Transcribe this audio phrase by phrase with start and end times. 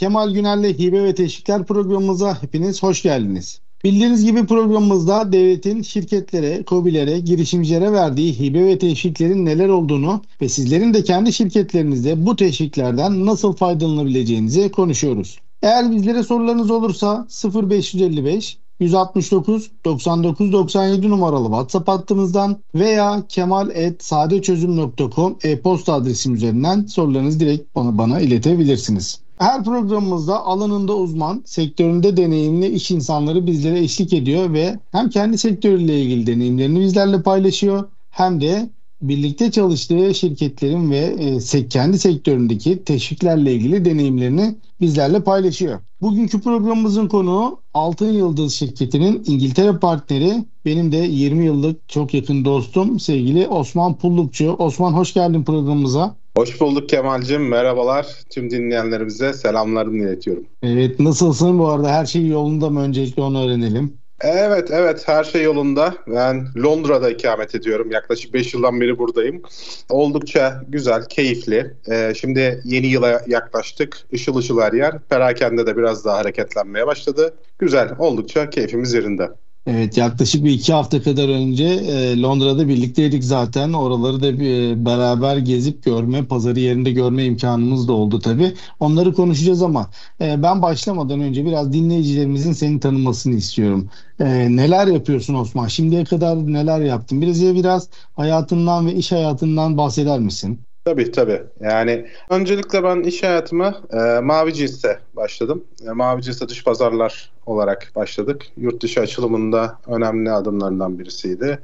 [0.00, 3.60] Kemal Güner'le Hibe ve Teşvikler programımıza hepiniz hoş geldiniz.
[3.84, 10.94] Bildiğiniz gibi programımızda devletin şirketlere, kobilere, girişimcilere verdiği hibe ve teşviklerin neler olduğunu ve sizlerin
[10.94, 15.38] de kendi şirketlerinizde bu teşviklerden nasıl faydalanabileceğinizi konuşuyoruz.
[15.62, 26.34] Eğer bizlere sorularınız olursa 0555 169 99 97 numaralı WhatsApp hattımızdan veya kemal.sadeçözüm.com e-posta adresim
[26.34, 29.20] üzerinden sorularınızı direkt bana, bana iletebilirsiniz.
[29.40, 36.00] Her programımızda alanında uzman, sektöründe deneyimli iş insanları bizlere eşlik ediyor ve hem kendi sektörüyle
[36.00, 38.70] ilgili deneyimlerini bizlerle paylaşıyor hem de
[39.02, 41.16] birlikte çalıştığı şirketlerin ve
[41.52, 45.80] e, kendi sektöründeki teşviklerle ilgili deneyimlerini bizlerle paylaşıyor.
[46.00, 53.00] Bugünkü programımızın konuğu Altın Yıldız şirketinin İngiltere partneri benim de 20 yıllık çok yakın dostum
[53.00, 54.52] sevgili Osman Pullukçu.
[54.52, 56.19] Osman hoş geldin programımıza.
[56.36, 57.48] Hoş bulduk Kemal'cim.
[57.48, 58.06] Merhabalar.
[58.30, 60.46] Tüm dinleyenlerimize selamlarımı iletiyorum.
[60.62, 61.88] Evet nasılsın bu arada?
[61.88, 62.80] Her şey yolunda mı?
[62.82, 64.00] Öncelikle onu öğrenelim.
[64.20, 65.94] Evet evet her şey yolunda.
[66.06, 67.90] Ben Londra'da ikamet ediyorum.
[67.90, 69.42] Yaklaşık 5 yıldan beri buradayım.
[69.88, 71.76] Oldukça güzel, keyifli.
[71.90, 73.98] Ee, şimdi yeni yıla yaklaştık.
[74.10, 74.98] Işıl ışıl her yer.
[74.98, 77.34] Perakende de biraz daha hareketlenmeye başladı.
[77.58, 79.28] Güzel, oldukça keyfimiz yerinde.
[79.66, 83.72] Evet yaklaşık bir iki hafta kadar önce e, Londra'da birlikteydik zaten.
[83.72, 88.54] Oraları da e, beraber gezip görme, pazarı yerinde görme imkanımız da oldu tabii.
[88.80, 93.90] Onları konuşacağız ama e, ben başlamadan önce biraz dinleyicilerimizin seni tanımasını istiyorum.
[94.20, 95.68] E, neler yapıyorsun Osman?
[95.68, 97.22] Şimdiye kadar neler yaptın?
[97.22, 100.69] Biraz biraz hayatından ve iş hayatından bahseder misin?
[100.84, 101.42] Tabii tabii.
[101.60, 105.64] Yani öncelikle ben iş hayatıma e, Mavi Cins'te başladım.
[105.86, 108.46] E, Mavi Cins'te dış pazarlar olarak başladık.
[108.56, 111.58] Yurt dışı açılımında önemli adımlarından birisiydi.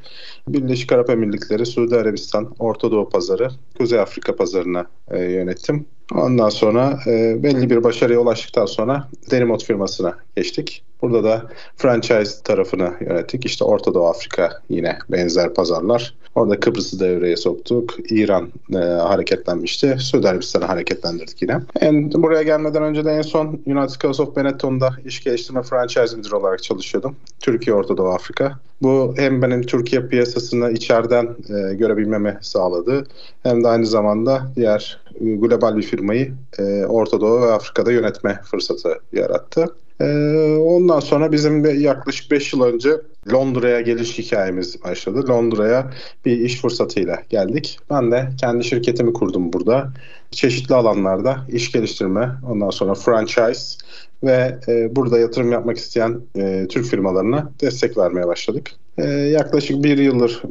[0.49, 5.87] Birleşik Arap Emirlikleri, Suudi Arabistan, Orta Doğu pazarı, Kuzey Afrika pazarına e, yönettim.
[6.15, 10.85] Ondan sonra e, belli bir başarıya ulaştıktan sonra Denimot firmasına geçtik.
[11.03, 11.47] Burada da
[11.77, 13.47] franchise tarafını yönettik.
[13.47, 16.15] İşte Orta Doğu Afrika yine benzer pazarlar.
[16.35, 17.95] Orada Kıbrıs'ı devreye soktuk.
[18.11, 19.97] İran e, hareketlenmişti.
[20.01, 21.61] Suudi Arabistan'ı hareketlendirdik yine.
[21.81, 26.35] En, buraya gelmeden önce de en son United Colors of Benetton'da iş geliştirme franchise müdürü
[26.35, 27.17] olarak çalışıyordum.
[27.41, 28.59] Türkiye, Orta Doğu Afrika.
[28.83, 33.07] Bu hem benim Türkiye piyasasını içeriden e, görebilmemi sağladı.
[33.43, 38.41] Hem de aynı zamanda diğer e, global bir firmayı e, Orta Doğu ve Afrika'da yönetme
[38.51, 39.67] fırsatı yarattı.
[40.01, 42.91] Ee, ondan sonra bizim de yaklaşık 5 yıl önce
[43.33, 45.29] Londra'ya geliş hikayemiz başladı.
[45.29, 45.91] Londra'ya
[46.25, 47.79] bir iş fırsatıyla geldik.
[47.91, 49.93] Ben de kendi şirketimi kurdum burada.
[50.31, 53.79] Çeşitli alanlarda iş geliştirme, ondan sonra franchise
[54.25, 58.71] ve e, burada yatırım yapmak isteyen e, Türk firmalarına destek vermeye başladık.
[58.99, 60.43] E, yaklaşık bir yıldır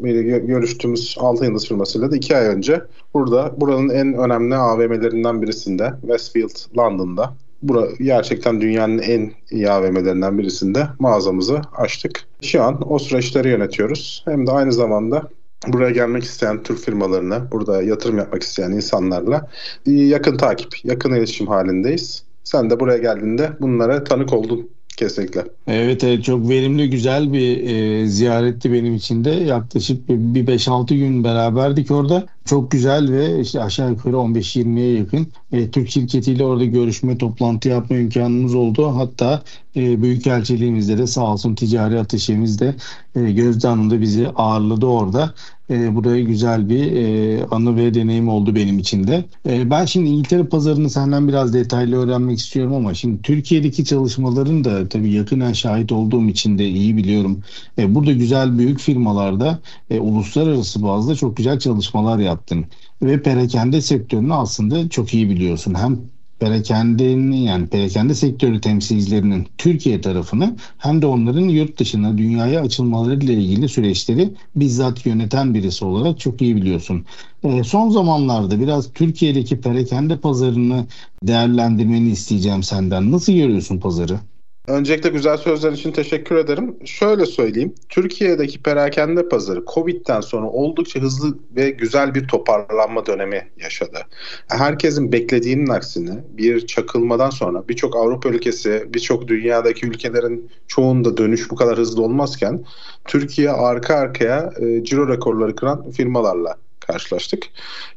[0.47, 2.81] görüştüğümüz Altın Yıldız firmasıyla da iki ay önce
[3.13, 7.33] burada buranın en önemli AVM'lerinden birisinde Westfield London'da
[7.67, 12.23] Bura gerçekten dünyanın en iyi AVM'lerinden birisinde mağazamızı açtık.
[12.41, 14.23] Şu an o süreçleri yönetiyoruz.
[14.25, 15.29] Hem de aynı zamanda
[15.67, 19.49] buraya gelmek isteyen Türk firmalarına, burada yatırım yapmak isteyen insanlarla
[19.85, 22.24] yakın takip, yakın iletişim halindeyiz.
[22.45, 25.43] Sen de buraya geldiğinde bunlara tanık oldun Kesinlikle.
[25.67, 29.29] Evet, evet çok verimli güzel bir e, ziyaretti benim için de.
[29.29, 32.25] Yaklaşık bir 5-6 gün beraberdik orada.
[32.45, 37.97] Çok güzel ve işte aşağı yukarı 15-20'ye yakın e, Türk şirketiyle orada görüşme, toplantı yapma
[37.97, 38.95] imkanımız oldu.
[38.95, 39.43] Hatta
[39.75, 42.75] e, Büyükelçiliğimizde de sağ olsun ticari ateşimiz de
[43.15, 45.33] e, Gözde Hanım bizi ağırladı orada.
[45.69, 49.25] E, buraya güzel bir e, anı ve deneyim oldu benim için de.
[49.49, 54.89] E, ben şimdi İngiltere pazarını senden biraz detaylı öğrenmek istiyorum ama şimdi Türkiye'deki çalışmaların da
[54.89, 57.39] tabii yakından şahit olduğum için de iyi biliyorum.
[57.77, 59.59] E, burada güzel büyük firmalarda
[59.89, 62.65] e, uluslararası bazda çok güzel çalışmalar yaptın.
[63.01, 65.73] Ve perakende sektörünü aslında çok iyi biliyorsun.
[65.73, 65.99] Hem
[66.39, 73.33] perakendenin yani perakende sektörü temsilcilerinin Türkiye tarafını hem de onların yurt dışına dünyaya açılmaları ile
[73.33, 77.05] ilgili süreçleri bizzat yöneten birisi olarak çok iyi biliyorsun.
[77.43, 80.87] E, son zamanlarda biraz Türkiye'deki perakende pazarını
[81.23, 83.11] değerlendirmeni isteyeceğim senden.
[83.11, 84.19] Nasıl görüyorsun pazarı?
[84.67, 86.75] Öncelikle güzel sözler için teşekkür ederim.
[86.85, 87.75] Şöyle söyleyeyim.
[87.89, 93.99] Türkiye'deki perakende pazarı Covid'den sonra oldukça hızlı ve güzel bir toparlanma dönemi yaşadı.
[94.47, 101.55] Herkesin beklediğinin aksine bir çakılmadan sonra birçok Avrupa ülkesi, birçok dünyadaki ülkelerin çoğunda dönüş bu
[101.55, 102.65] kadar hızlı olmazken
[103.05, 106.55] Türkiye arka arkaya e, ciro rekorları kıran firmalarla
[106.87, 107.43] karşılaştık.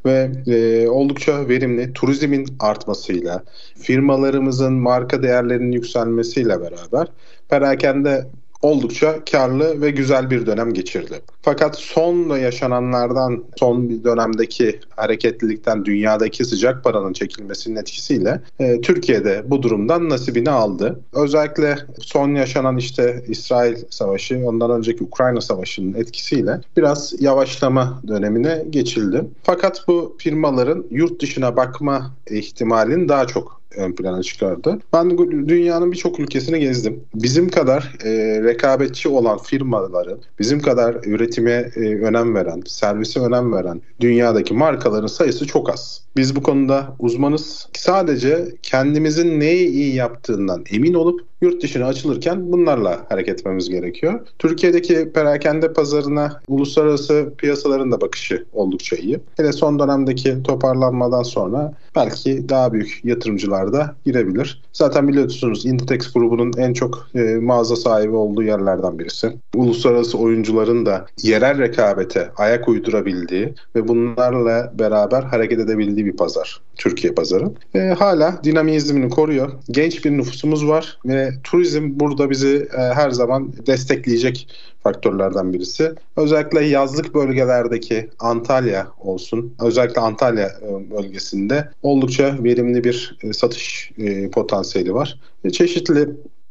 [0.06, 3.42] Ve e, oldukça verimli turizmin artmasıyla
[3.80, 7.08] firmalarımızın marka değerlerinin yükselmesiyle beraber
[7.48, 8.26] perakende
[8.62, 11.20] oldukça karlı ve güzel bir dönem geçirdi.
[11.42, 19.62] Fakat son yaşananlardan, son bir dönemdeki hareketlilikten dünyadaki sıcak paranın çekilmesinin etkisiyle e, Türkiye'de bu
[19.62, 21.00] durumdan nasibini aldı.
[21.12, 29.24] Özellikle son yaşanan işte İsrail Savaşı, ondan önceki Ukrayna Savaşı'nın etkisiyle biraz yavaşlama dönemine geçildi.
[29.42, 34.78] Fakat bu firmaların yurt dışına bakma ihtimalinin daha çok ön plana çıkardı.
[34.92, 35.18] Ben
[35.48, 37.04] dünyanın birçok ülkesini gezdim.
[37.14, 43.82] Bizim kadar e, rekabetçi olan firmaların, bizim kadar üretime e, önem veren, servise önem veren
[44.00, 46.07] dünyadaki markaların sayısı çok az.
[46.18, 47.68] Biz bu konuda uzmanız.
[47.76, 54.20] Sadece kendimizin neyi iyi yaptığından emin olup yurt dışına açılırken bunlarla hareket etmemiz gerekiyor.
[54.38, 59.20] Türkiye'deki perakende pazarına uluslararası piyasaların da bakışı oldukça iyi.
[59.36, 64.62] Hele son dönemdeki toparlanmadan sonra belki daha büyük yatırımcılar da girebilir.
[64.72, 69.32] Zaten biliyorsunuz Inditex grubunun en çok e, mağaza sahibi olduğu yerlerden birisi.
[69.54, 76.60] Uluslararası oyuncuların da yerel rekabete ayak uydurabildiği ve bunlarla beraber hareket edebildiği bir pazar.
[76.76, 77.50] Türkiye pazarı.
[77.74, 79.52] E, hala dinamizmini koruyor.
[79.70, 84.48] Genç bir nüfusumuz var ve turizm burada bizi e, her zaman destekleyecek
[84.82, 85.92] faktörlerden birisi.
[86.16, 94.30] Özellikle yazlık bölgelerdeki Antalya olsun, özellikle Antalya e, bölgesinde oldukça verimli bir e, satış e,
[94.30, 95.18] potansiyeli var.
[95.52, 96.08] Çeşitli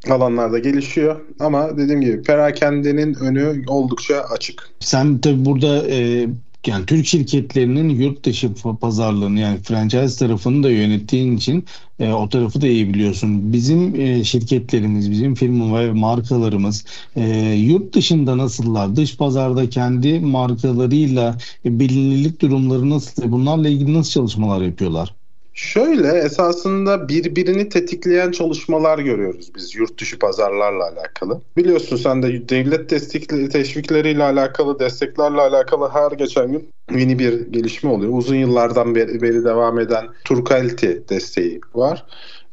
[0.10, 4.70] alanlarda gelişiyor ama dediğim gibi perakendenin önü oldukça açık.
[4.80, 6.28] Sen tabi burada e,
[6.66, 11.66] yani Türk şirketlerinin yurt dışı pazarlığını yani franchise tarafını da yönettiğin için
[12.00, 13.54] e, o tarafı da iyi biliyorsun.
[13.54, 18.96] Bizim e, şirketlerimiz, bizim firma ve markalarımız e, yurt dışında nasıllar?
[18.96, 23.32] Dış pazarda kendi markalarıyla e, bilinirlik durumları nasıl?
[23.32, 25.17] Bunlarla ilgili nasıl çalışmalar yapıyorlar?
[25.58, 31.42] Şöyle esasında birbirini tetikleyen çalışmalar görüyoruz biz yurt dışı pazarlarla alakalı.
[31.58, 37.90] Biliyorsun sen de devlet destekli, teşvikleriyle alakalı, desteklerle alakalı her geçen gün yeni bir gelişme
[37.90, 38.14] oluyor.
[38.14, 42.06] Uzun yıllardan beri, beri devam eden Turkality desteği var.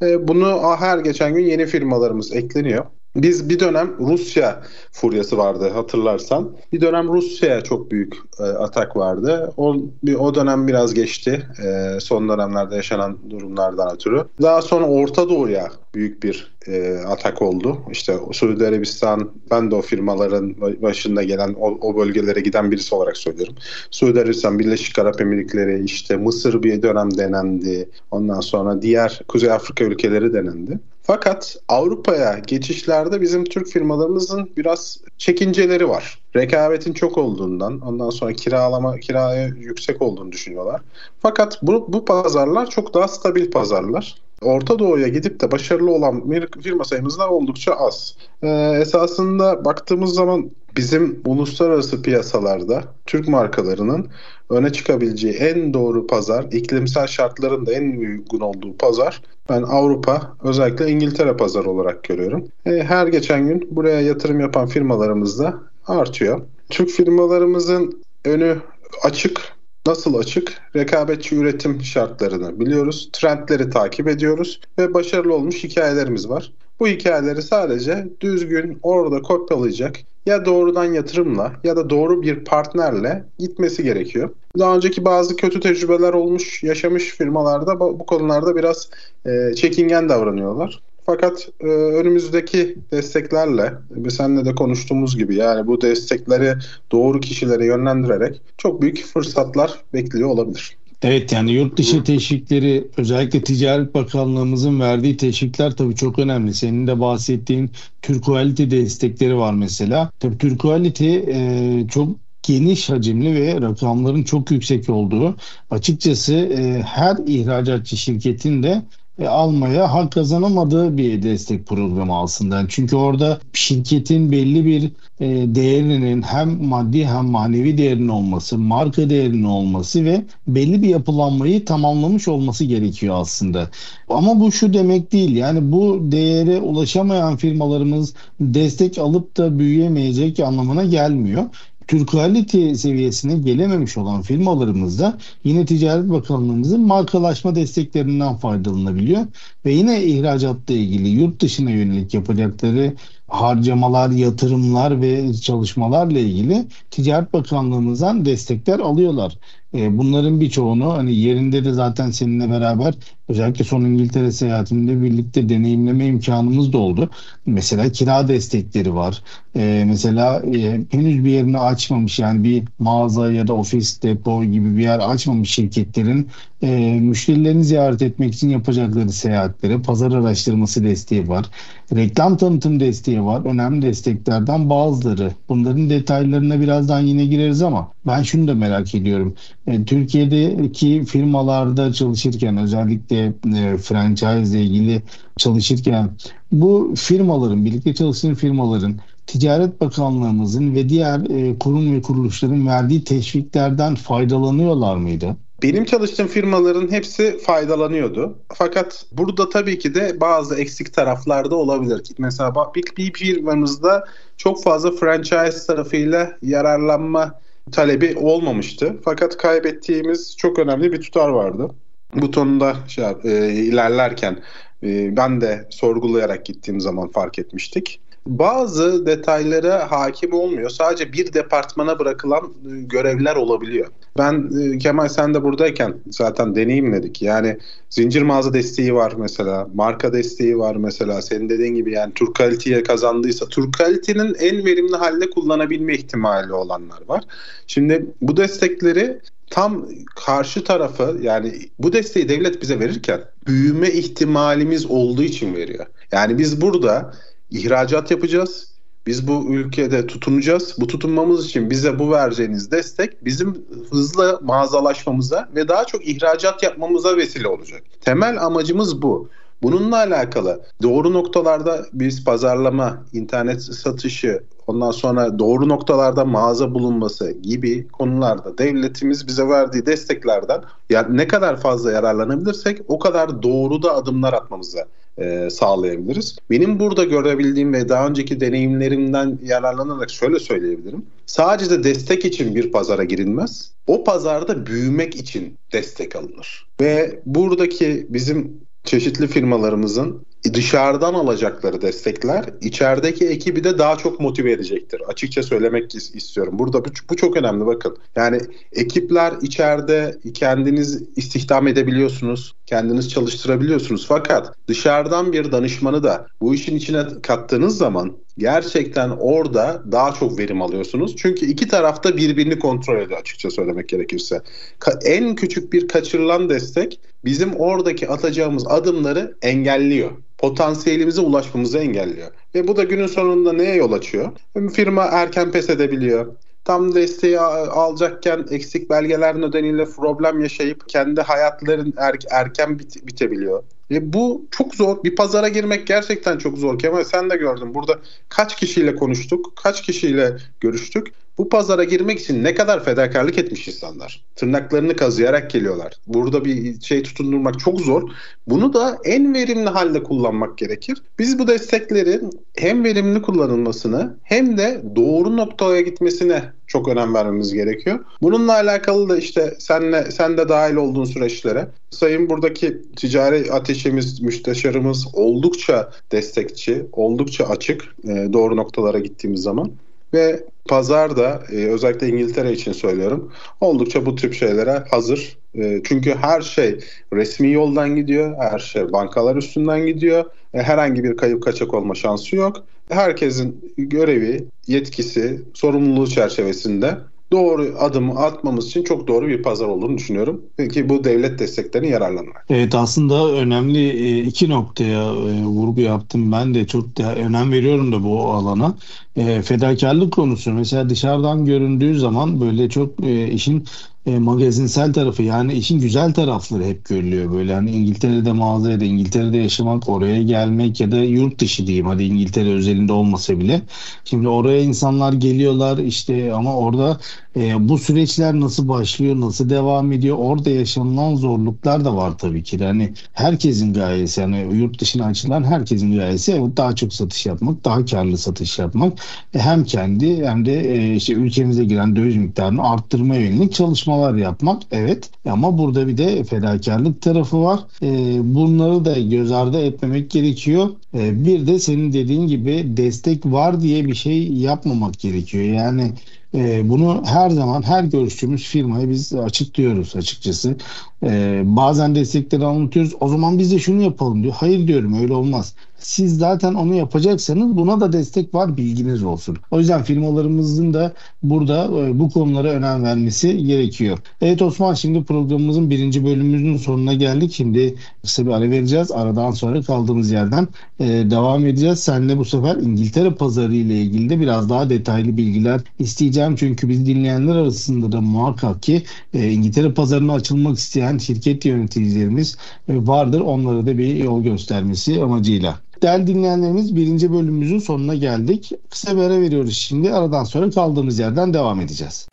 [0.03, 2.85] E, bunu her geçen gün yeni firmalarımız ekleniyor.
[3.17, 4.63] Biz bir dönem Rusya
[4.93, 6.57] furyası vardı hatırlarsan.
[6.73, 9.53] Bir dönem Rusya'ya çok büyük e, atak vardı.
[9.57, 11.47] O, bir, o dönem biraz geçti.
[11.65, 14.25] E, son dönemlerde yaşanan durumlardan ötürü.
[14.43, 17.79] Daha sonra Orta Doğu'ya büyük bir e, atak oldu.
[17.91, 23.17] İşte Suudi Arabistan, ben de o firmaların başında gelen o, o bölgelere giden birisi olarak
[23.17, 23.55] söylüyorum.
[23.91, 27.89] Suudi Arabistan, Birleşik Arap Emirlikleri, işte Mısır bir dönem denendi.
[28.11, 30.79] Ondan sonra diğer Kuzey Afrika ülkeleri denendi.
[31.07, 36.19] Fakat Avrupa'ya geçişlerde bizim Türk firmalarımızın biraz çekinceleri var.
[36.37, 40.81] Rekabetin çok olduğundan, ondan sonra kiralama kiraya yüksek olduğunu düşünüyorlar.
[41.21, 44.24] Fakat bu, bu pazarlar çok daha stabil pazarlar.
[44.45, 46.31] Orta Doğu'ya gidip de başarılı olan
[46.63, 48.17] firma sayımız da oldukça az.
[48.43, 48.49] Ee,
[48.81, 54.09] esasında baktığımız zaman bizim uluslararası piyasalarda Türk markalarının
[54.51, 60.91] öne çıkabileceği en doğru pazar, iklimsel şartların da en uygun olduğu pazar ben Avrupa, özellikle
[60.91, 62.49] İngiltere pazarı olarak görüyorum.
[62.67, 65.55] E, her geçen gün buraya yatırım yapan firmalarımız da
[65.87, 66.41] artıyor.
[66.71, 68.57] Türk firmalarımızın önü
[69.03, 69.54] açık.
[69.87, 70.53] Nasıl açık?
[70.77, 73.09] Rekabetçi üretim şartlarını biliyoruz.
[73.13, 76.53] Trendleri takip ediyoruz ve başarılı olmuş hikayelerimiz var.
[76.81, 83.83] Bu hikayeleri sadece düzgün orada kopyalayacak ya doğrudan yatırımla ya da doğru bir partnerle gitmesi
[83.83, 84.31] gerekiyor.
[84.59, 88.91] Daha önceki bazı kötü tecrübeler olmuş, yaşamış firmalarda bu konularda biraz
[89.27, 90.83] e, çekingen davranıyorlar.
[91.07, 96.55] Fakat e, önümüzdeki desteklerle ve seninle de konuştuğumuz gibi yani bu destekleri
[96.93, 100.77] doğru kişilere yönlendirerek çok büyük fırsatlar bekliyor olabilir.
[101.03, 106.55] Evet yani yurt dışı teşvikleri özellikle Ticaret Bakanlığımızın verdiği teşvikler tabii çok önemli.
[106.55, 107.71] Senin de bahsettiğin
[108.03, 110.11] Türk Quality destekleri var mesela.
[110.21, 112.09] Tabii Türk Quality e, çok
[112.43, 115.37] geniş hacimli ve rakamların çok yüksek olduğu
[115.71, 118.83] açıkçası e, her ihracatçı şirketin de
[119.19, 122.65] e, almaya hak kazanamadığı bir destek programı aslında.
[122.69, 124.85] Çünkü orada şirketin belli bir
[125.21, 131.65] e, değerinin hem maddi hem manevi değerinin olması, marka değerinin olması ve belli bir yapılanmayı
[131.65, 133.71] tamamlamış olması gerekiyor aslında.
[134.09, 135.37] Ama bu şu demek değil.
[135.37, 141.45] Yani bu değere ulaşamayan firmalarımız destek alıp da büyüyemeyecek anlamına gelmiyor.
[141.89, 149.27] Türk kalite seviyesine gelememiş olan firmalarımızda yine Ticaret Bakanlığımızın markalaşma desteklerinden faydalanabiliyor.
[149.65, 152.95] Ve yine ihracatla ilgili yurt dışına yönelik yapacakları
[153.29, 159.39] harcamalar, yatırımlar ve çalışmalarla ilgili Ticaret Bakanlığımızdan destekler alıyorlar.
[159.75, 162.95] E, bunların birçoğunu hani yerinde de zaten seninle beraber
[163.29, 167.11] özellikle son İngiltere seyahatimde birlikte deneyimleme imkanımız da oldu.
[167.47, 169.23] Mesela kira destekleri var.
[169.57, 174.77] E, mesela e, henüz bir yerini açmamış yani bir mağaza ya da ofis depo gibi
[174.77, 176.29] bir yer açmamış şirketlerin
[176.65, 181.47] e, müşterilerini ziyaret etmek için yapacakları seyahatlere pazar araştırması desteği var.
[181.95, 183.45] Reklam tanıtım desteği var.
[183.45, 185.33] Önemli desteklerden bazıları.
[185.49, 189.35] Bunların detaylarına birazdan yine gireriz ama ben şunu da merak ediyorum.
[189.67, 195.03] E, Türkiye'deki firmalarda çalışırken özellikle e, franchise ile ilgili
[195.37, 196.11] çalışırken
[196.53, 203.95] bu firmaların, birlikte çalıştığın firmaların Ticaret Bakanlığımızın ve diğer e, kurum ve kuruluşların verdiği teşviklerden
[203.95, 205.37] faydalanıyorlar mıydı?
[205.65, 208.39] Benim çalıştığım firmaların hepsi faydalanıyordu.
[208.55, 212.03] Fakat burada tabii ki de bazı eksik taraflarda olabilir.
[212.19, 214.05] Mesela bir, firmamızda
[214.37, 217.41] çok fazla franchise tarafıyla yararlanma
[217.73, 218.97] talebi olmamıştı.
[219.05, 221.71] Fakat kaybettiğimiz çok önemli bir tutar vardı.
[222.15, 224.43] Bu tonda şey, e, ilerlerken
[224.83, 230.71] e, ben de sorgulayarak gittiğim zaman fark etmiştik bazı detaylara hakim olmuyor.
[230.71, 233.87] Sadece bir departmana bırakılan e, görevler olabiliyor.
[234.19, 237.23] Ben e, Kemal sen de buradayken zaten deneyimledik.
[237.23, 237.59] Yani
[237.91, 239.69] zincir mağaza desteği var mesela.
[239.75, 241.23] Marka desteği var mesela.
[241.23, 247.25] Senin dediğin gibi yani Turkality'ye kazandıysa Turkality'nin en verimli halde kullanabilme ihtimali olanlar var.
[247.67, 255.23] Şimdi bu destekleri tam karşı tarafı yani bu desteği devlet bize verirken büyüme ihtimalimiz olduğu
[255.23, 255.87] için veriyor.
[256.13, 257.13] Yani biz burada
[257.55, 258.75] ihracat yapacağız.
[259.07, 260.75] Biz bu ülkede tutunacağız.
[260.79, 267.17] Bu tutunmamız için bize bu vereceğiniz destek bizim hızlı mağazalaşmamıza ve daha çok ihracat yapmamıza
[267.17, 267.83] vesile olacak.
[268.01, 269.29] Temel amacımız bu.
[269.63, 277.89] Bununla alakalı doğru noktalarda biz pazarlama, internet satışı, ondan sonra doğru noktalarda mağaza bulunması gibi
[277.89, 284.33] konularda devletimiz bize verdiği desteklerden yani ne kadar fazla yararlanabilirsek o kadar doğru da adımlar
[284.33, 284.87] atmamıza
[285.19, 286.37] e, sağlayabiliriz.
[286.51, 291.07] Benim burada görebildiğim ve daha önceki deneyimlerimden yararlanarak şöyle söyleyebilirim.
[291.27, 293.71] Sadece de destek için bir pazara girilmez.
[293.87, 296.67] O pazarda büyümek için destek alınır.
[296.81, 305.03] Ve buradaki bizim çeşitli firmalarımızın dışarıdan alacakları destekler içerideki ekibi de daha çok motive edecektir.
[305.09, 306.59] Açıkça söylemek istiyorum.
[306.59, 307.97] Burada bu, bu çok önemli bakın.
[308.17, 308.41] Yani
[308.73, 312.55] ekipler içeride kendiniz istihdam edebiliyorsunuz.
[312.67, 314.07] Kendiniz çalıştırabiliyorsunuz.
[314.09, 320.63] Fakat dışarıdan bir danışmanı da bu işin içine kattığınız zaman gerçekten orada daha çok verim
[320.63, 321.17] alıyorsunuz.
[321.17, 324.41] Çünkü iki tarafta birbirini kontrol ediyor açıkça söylemek gerekirse.
[324.81, 330.11] Ka- en küçük bir kaçırılan destek bizim oradaki atacağımız adımları engelliyor
[330.45, 332.31] potansiyelimize ulaşmamızı engelliyor.
[332.55, 334.33] Ve bu da günün sonunda neye yol açıyor?
[334.73, 336.37] Firma erken pes edebiliyor.
[336.65, 343.63] Tam desteği alacakken eksik belgeler nedeniyle problem yaşayıp kendi hayatların er, erken bit, bitebiliyor.
[343.91, 345.05] Ve bu çok zor.
[345.05, 346.79] Bir pazara girmek gerçekten çok zor.
[346.79, 347.75] Kemal sen de gördün.
[347.75, 347.99] Burada
[348.29, 351.07] kaç kişiyle konuştuk, kaç kişiyle görüştük.
[351.39, 354.25] Bu pazara girmek için ne kadar fedakarlık etmiş insanlar.
[354.37, 355.93] Tırnaklarını kazıyarak geliyorlar.
[356.07, 358.11] Burada bir şey tutundurmak çok zor.
[358.47, 361.03] Bunu da en verimli halde kullanmak gerekir.
[361.19, 367.99] Biz bu desteklerin hem verimli kullanılmasını hem de doğru noktaya gitmesine çok önem vermemiz gerekiyor.
[368.23, 375.07] Bununla alakalı da işte senle sen de dahil olduğun süreçlere sayın buradaki ticari ateşimiz, müsteşarımız
[375.13, 379.73] oldukça destekçi, oldukça açık e, doğru noktalara gittiğimiz zaman
[380.15, 385.39] ve pazar da e, özellikle İngiltere için söylüyorum oldukça bu tip şeylere hazır.
[385.55, 386.79] E, çünkü her şey
[387.13, 390.25] resmi yoldan gidiyor, her şey bankalar üstünden gidiyor.
[390.55, 392.65] E, herhangi bir kayıp kaçak olma şansı yok.
[392.89, 396.97] Herkesin görevi, yetkisi, sorumluluğu çerçevesinde
[397.35, 400.43] doğru adımı atmamız için çok doğru bir pazar olduğunu düşünüyorum.
[400.73, 402.47] Ki bu devlet desteklerinin yararlanmak.
[402.51, 406.33] Evet aslında önemli e, iki noktaya e, vurgu yaptım.
[406.33, 408.75] Ben de çok da önem veriyorum da bu alana.
[409.17, 412.91] E, fedakarlık konusu mesela dışarıdan göründüğü zaman böyle çok
[413.33, 413.65] işin
[414.07, 417.33] e, magazinsel tarafı yani işin güzel tarafları hep görülüyor.
[417.33, 422.49] Böyle hani İngiltere'de mağazaya İngiltere'de yaşamak, oraya gelmek ya da yurt dışı diyeyim hadi İngiltere
[422.49, 423.63] özelinde olmasa bile.
[424.05, 427.01] Şimdi oraya insanlar geliyorlar işte ama orada
[427.37, 430.17] e, bu süreçler nasıl başlıyor, nasıl devam ediyor?
[430.19, 432.57] Orada yaşanılan zorluklar da var tabii ki.
[432.61, 438.19] Yani herkesin gayesi yani yurt dışına açılan herkesin gayesi daha çok satış yapmak, daha karlı
[438.19, 438.99] satış yapmak.
[439.35, 444.63] E, hem kendi hem de e, işte ülkemize giren döviz miktarını arttırma yönelik çalışmalar yapmak.
[444.71, 447.61] Evet ama burada bir de fedakarlık tarafı var.
[447.83, 450.69] E, bunları da göz ardı etmemek gerekiyor.
[450.95, 455.45] E, bir de senin dediğin gibi destek var diye bir şey yapmamak gerekiyor.
[455.45, 455.93] Yani
[456.35, 460.57] e, bunu her zaman her görüştüğümüz firmaya biz açıklıyoruz açıkçası.
[461.03, 462.93] E, bazen destekleri anlatıyoruz.
[463.01, 464.35] O zaman biz de şunu yapalım diyor.
[464.39, 465.55] Hayır diyorum öyle olmaz.
[465.79, 469.37] Siz zaten onu yapacaksanız buna da destek var bilginiz olsun.
[469.51, 473.99] O yüzden firmalarımızın da burada e, bu konulara önem vermesi gerekiyor.
[474.21, 477.33] Evet Osman şimdi programımızın birinci bölümümüzün sonuna geldik.
[477.33, 478.93] Şimdi kısa bir ara vereceğiz.
[478.93, 480.49] Aradan sonra kaldığımız yerden
[480.81, 481.79] e, devam edeceğiz.
[481.81, 486.37] Seninle bu sefer İngiltere pazarı ile ilgili de biraz daha detaylı bilgiler isteyeceğim.
[486.37, 488.83] Çünkü biz dinleyenler arasında da muhakkak ki
[489.15, 492.37] e, İngiltere pazarına açılmak isteyen şirket yöneticilerimiz
[492.69, 493.21] vardır.
[493.21, 495.65] Onlara da bir yol göstermesi amacıyla.
[495.85, 498.53] Değerli dinleyenlerimiz birinci bölümümüzün sonuna geldik.
[498.71, 499.93] Kısa bir ara veriyoruz şimdi.
[499.93, 502.09] Aradan sonra kaldığımız yerden devam edeceğiz.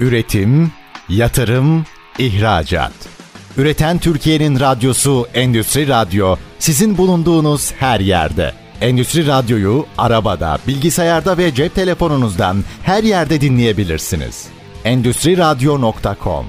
[0.00, 0.72] Üretim,
[1.08, 1.84] yatırım,
[2.18, 2.92] ihracat.
[3.56, 8.52] Üreten Türkiye'nin radyosu Endüstri Radyo sizin bulunduğunuz her yerde.
[8.80, 14.48] Endüstri Radyo'yu arabada, bilgisayarda ve cep telefonunuzdan her yerde dinleyebilirsiniz.
[14.84, 16.46] Endüstri Radyo.com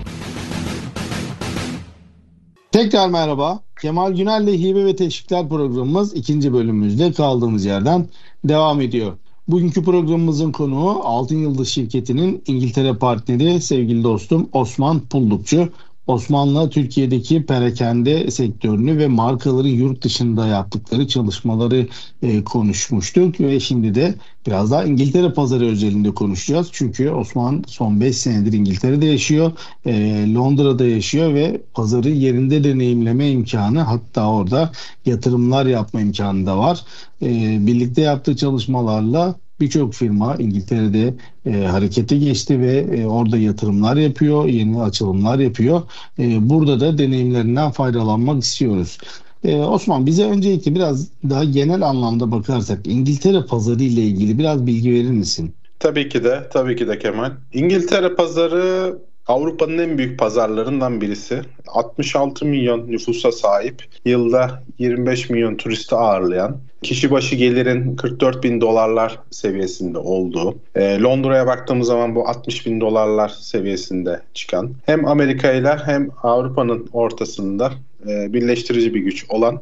[2.71, 3.66] Tekrar merhaba.
[3.77, 8.07] Kemal Günel'le Hibe ve Teşvikler programımız ikinci bölümümüzde kaldığımız yerden
[8.43, 9.17] devam ediyor.
[9.47, 15.69] Bugünkü programımızın konuğu Altın Yıldız şirketinin İngiltere partneri sevgili dostum Osman Pullukçu.
[16.07, 21.87] Osmanlı Türkiye'deki perakende sektörünü ve markaların yurt dışında yaptıkları çalışmaları
[22.21, 24.15] e, konuşmuştuk ve şimdi de
[24.47, 26.69] biraz daha İngiltere pazarı özelinde konuşacağız.
[26.71, 29.51] Çünkü Osman son 5 senedir İngiltere'de yaşıyor,
[29.85, 29.93] e,
[30.33, 34.71] Londra'da yaşıyor ve pazarı yerinde deneyimleme imkanı hatta orada
[35.05, 36.85] yatırımlar yapma imkanı da var.
[37.21, 41.13] E, birlikte yaptığı çalışmalarla birçok firma İngiltere'de
[41.45, 45.81] e, harekete geçti ve e, orada yatırımlar yapıyor, yeni açılımlar yapıyor.
[46.19, 48.97] E, burada da deneyimlerinden faydalanmak istiyoruz.
[49.43, 54.93] Ee, Osman bize öncelikle biraz daha genel anlamda bakarsak İngiltere pazarı ile ilgili biraz bilgi
[54.93, 55.53] verir misin?
[55.79, 57.31] Tabii ki de, tabii ki de Kemal.
[57.53, 61.41] İngiltere pazarı Avrupa'nın en büyük pazarlarından birisi.
[61.67, 69.19] 66 milyon nüfusa sahip, yılda 25 milyon turisti ağırlayan, kişi başı gelirin 44 bin dolarlar
[69.31, 75.77] seviyesinde olduğu, e, Londra'ya baktığımız zaman bu 60 bin dolarlar seviyesinde çıkan, hem Amerika ile
[75.85, 77.71] hem Avrupa'nın ortasında
[78.07, 79.61] e, birleştirici bir güç olan,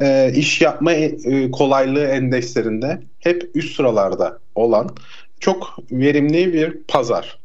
[0.00, 4.90] e, iş yapma e, kolaylığı endekslerinde hep üst sıralarda olan
[5.40, 7.38] çok verimli bir pazar.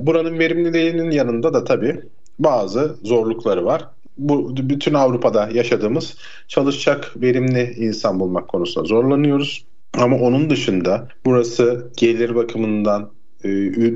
[0.00, 2.00] Buranın verimliliğinin yanında da tabii
[2.38, 3.88] bazı zorlukları var.
[4.18, 6.14] Bu bütün Avrupa'da yaşadığımız
[6.48, 9.64] çalışacak verimli insan bulmak konusunda zorlanıyoruz.
[9.94, 13.10] Ama onun dışında burası gelir bakımından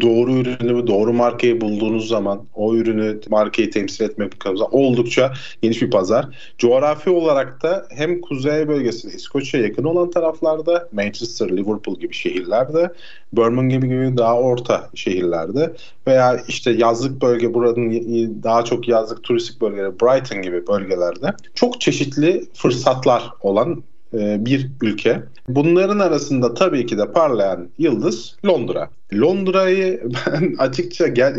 [0.00, 4.32] doğru ürünü doğru markayı bulduğunuz zaman o ürünü markayı temsil etmek
[4.70, 5.32] oldukça
[5.62, 6.26] geniş bir pazar.
[6.58, 12.92] Coğrafi olarak da hem kuzey bölgesinde İskoçya yakın olan taraflarda Manchester, Liverpool gibi şehirlerde
[13.32, 15.72] Birmingham gibi daha orta şehirlerde
[16.06, 22.44] veya işte yazlık bölge buranın daha çok yazlık turistik bölgeleri Brighton gibi bölgelerde çok çeşitli
[22.54, 25.22] fırsatlar olan bir ülke.
[25.48, 28.90] Bunların arasında tabii ki de parlayan yıldız Londra.
[29.14, 31.34] Londra'yı ben açıkça gel,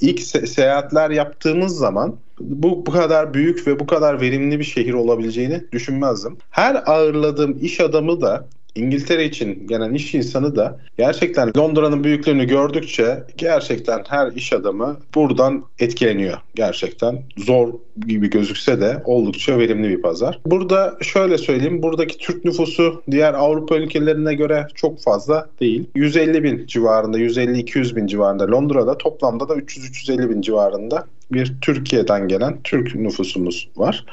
[0.00, 4.94] ilk se- seyahatler yaptığımız zaman bu bu kadar büyük ve bu kadar verimli bir şehir
[4.94, 6.36] olabileceğini düşünmezdim.
[6.50, 13.24] Her ağırladığım iş adamı da İngiltere için gelen iş insanı da gerçekten Londra'nın büyüklüğünü gördükçe
[13.36, 16.38] gerçekten her iş adamı buradan etkileniyor.
[16.54, 17.68] Gerçekten zor
[18.06, 20.40] gibi gözükse de oldukça verimli bir pazar.
[20.46, 25.84] Burada şöyle söyleyeyim, buradaki Türk nüfusu diğer Avrupa ülkelerine göre çok fazla değil.
[25.94, 32.58] 150 bin civarında, 150-200 bin civarında Londra'da toplamda da 300-350 bin civarında bir Türkiye'den gelen
[32.64, 34.04] Türk nüfusumuz var.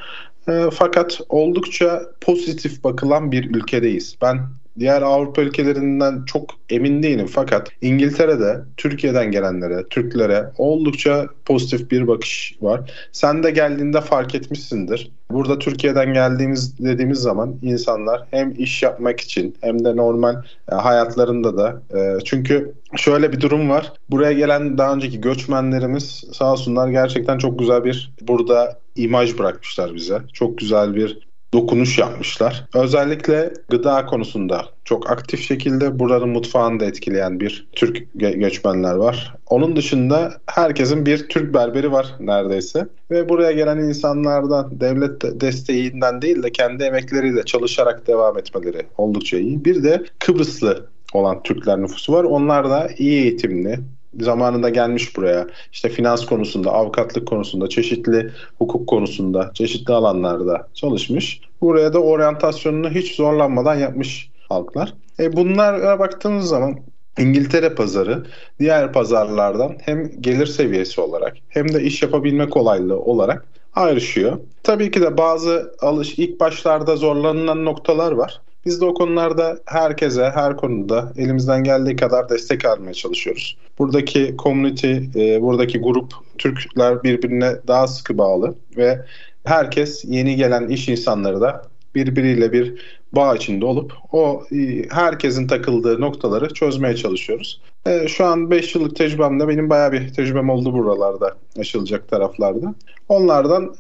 [0.50, 4.18] E, fakat oldukça pozitif bakılan bir ülkedeyiz.
[4.22, 4.40] Ben
[4.80, 12.58] diğer Avrupa ülkelerinden çok emin değilim fakat İngiltere'de Türkiye'den gelenlere, Türklere oldukça pozitif bir bakış
[12.62, 12.92] var.
[13.12, 15.12] Sen de geldiğinde fark etmişsindir.
[15.32, 20.36] Burada Türkiye'den geldiğimiz dediğimiz zaman insanlar hem iş yapmak için hem de normal
[20.72, 23.94] e, hayatlarında da e, çünkü şöyle bir durum var.
[24.10, 30.22] Buraya gelen daha önceki göçmenlerimiz sağ olsunlar gerçekten çok güzel bir burada imaj bırakmışlar bize.
[30.34, 31.20] Çok güzel bir
[31.54, 32.66] dokunuş yapmışlar.
[32.74, 39.36] Özellikle gıda konusunda çok aktif şekilde buranın mutfağını da etkileyen bir Türk gö- göçmenler var.
[39.46, 42.88] Onun dışında herkesin bir Türk berberi var neredeyse.
[43.12, 49.66] Ve buraya gelen insanlardan devlet desteğinden değil de kendi emekleriyle çalışarak devam etmeleri oldukça iyi.
[49.66, 52.24] Bir de Kıbrıslı olan Türkler nüfusu var.
[52.24, 53.80] Onlar da iyi eğitimli,
[54.19, 55.47] zamanında gelmiş buraya.
[55.71, 61.41] İşte finans konusunda, avukatlık konusunda, çeşitli hukuk konusunda, çeşitli alanlarda çalışmış.
[61.62, 64.93] Buraya da oryantasyonunu hiç zorlanmadan yapmış halklar.
[65.19, 66.80] E bunlara baktığınız zaman
[67.19, 68.25] İngiltere pazarı
[68.60, 74.39] diğer pazarlardan hem gelir seviyesi olarak hem de iş yapabilme kolaylığı olarak ayrışıyor.
[74.63, 78.41] Tabii ki de bazı alış ilk başlarda zorlanılan noktalar var.
[78.65, 83.58] Biz de o konularda herkese, her konuda elimizden geldiği kadar destek almaya çalışıyoruz.
[83.80, 89.06] Buradaki community, e, buradaki grup Türkler birbirine daha sıkı bağlı ve
[89.43, 91.62] herkes yeni gelen iş insanları da
[91.95, 97.62] birbiriyle bir bağ içinde olup o e, herkesin takıldığı noktaları çözmeye çalışıyoruz.
[97.86, 102.75] E, şu an 5 yıllık tecrübemde benim bayağı bir tecrübem oldu buralarda açılacak taraflarda.
[103.10, 103.75] Onlardan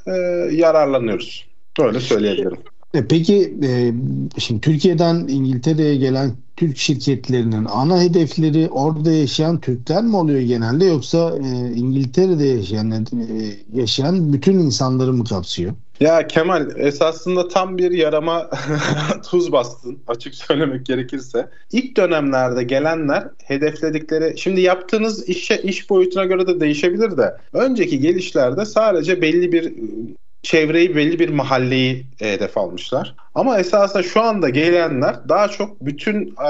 [0.51, 1.47] yararlanıyoruz.
[1.79, 2.74] Böyle söyleyebilirim.
[2.95, 3.93] E, peki e,
[4.39, 11.37] şimdi Türkiye'den İngiltere'ye gelen Türk şirketlerinin ana hedefleri orada yaşayan Türkler mi oluyor genelde yoksa
[11.37, 13.05] e, İngiltere'de yaşayan
[13.73, 15.73] yaşayan bütün insanları mı kapsıyor?
[15.99, 18.49] Ya Kemal esasında tam bir yarama
[19.29, 21.49] tuz bastın açık söylemek gerekirse.
[21.71, 28.65] İlk dönemlerde gelenler hedefledikleri şimdi yaptığınız işe iş boyutuna göre de değişebilir de önceki gelişlerde
[28.65, 29.73] sadece belli bir
[30.45, 33.15] çevreyi belli bir mahalleyi e, hedef almışlar.
[33.35, 36.49] Ama esasında şu anda gelenler daha çok bütün e,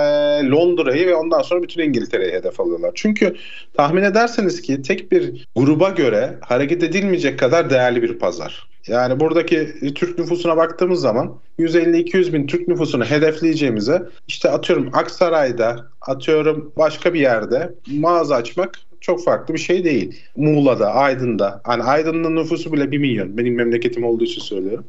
[0.50, 2.92] Londra'yı ve ondan sonra bütün İngiltere'yi hedef alıyorlar.
[2.96, 3.36] Çünkü
[3.74, 8.68] tahmin ederseniz ki tek bir gruba göre hareket edilmeyecek kadar değerli bir pazar.
[8.88, 16.72] Yani buradaki Türk nüfusuna baktığımız zaman 150-200 bin Türk nüfusunu hedefleyeceğimize işte atıyorum Aksaray'da atıyorum
[16.78, 20.16] başka bir yerde mağaza açmak çok farklı bir şey değil.
[20.36, 21.62] Muğla'da, Aydın'da.
[21.64, 23.38] Hani Aydın'ın nüfusu bile 1 milyon.
[23.38, 24.86] Benim memleketim olduğu için söylüyorum.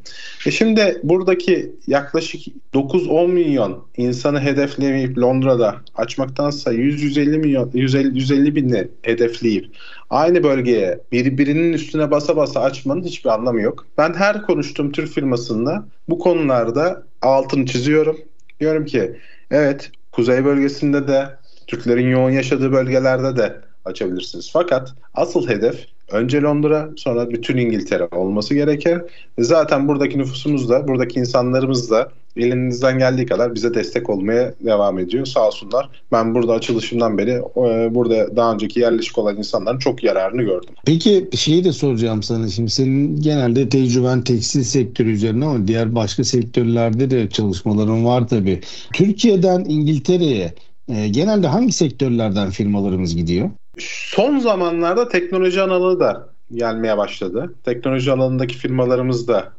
[0.47, 2.41] E şimdi buradaki yaklaşık
[2.75, 9.67] 9-10 milyon insanı hedefleyip Londra'da açmaktansa 100-150 milyon 150, 150 binini hedefleyip
[10.11, 13.87] aynı bölgeye birbirinin üstüne basa basa açmanın hiçbir anlamı yok.
[13.99, 18.17] Ben her konuştuğum Türk firmasında bu konularda altını çiziyorum.
[18.61, 19.17] Diyorum ki
[19.51, 21.29] evet kuzey bölgesinde de
[21.67, 24.51] Türklerin yoğun yaşadığı bölgelerde de açabilirsiniz.
[24.53, 29.01] Fakat asıl hedef önce Londra sonra bütün İngiltere olması gerekir.
[29.39, 35.27] Zaten buradaki nüfusumuz da buradaki insanlarımız da elinizden geldiği kadar bize destek olmaya devam ediyor.
[35.27, 35.89] Sağ olsunlar.
[36.13, 40.75] Ben burada açılışımdan beri e, burada daha önceki yerleşik olan insanların çok yararını gördüm.
[40.87, 46.25] Peki şeyi de soracağım sana şimdi senin genelde tecrüben tekstil sektörü üzerine ama diğer başka
[46.25, 48.61] sektörlerde de çalışmaların var tabii.
[48.93, 50.55] Türkiye'den İngiltere'ye
[50.89, 53.51] e, genelde hangi sektörlerden firmalarımız gidiyor?
[53.79, 57.55] Son zamanlarda teknoloji alanı da gelmeye başladı.
[57.65, 59.53] Teknoloji alanındaki firmalarımız da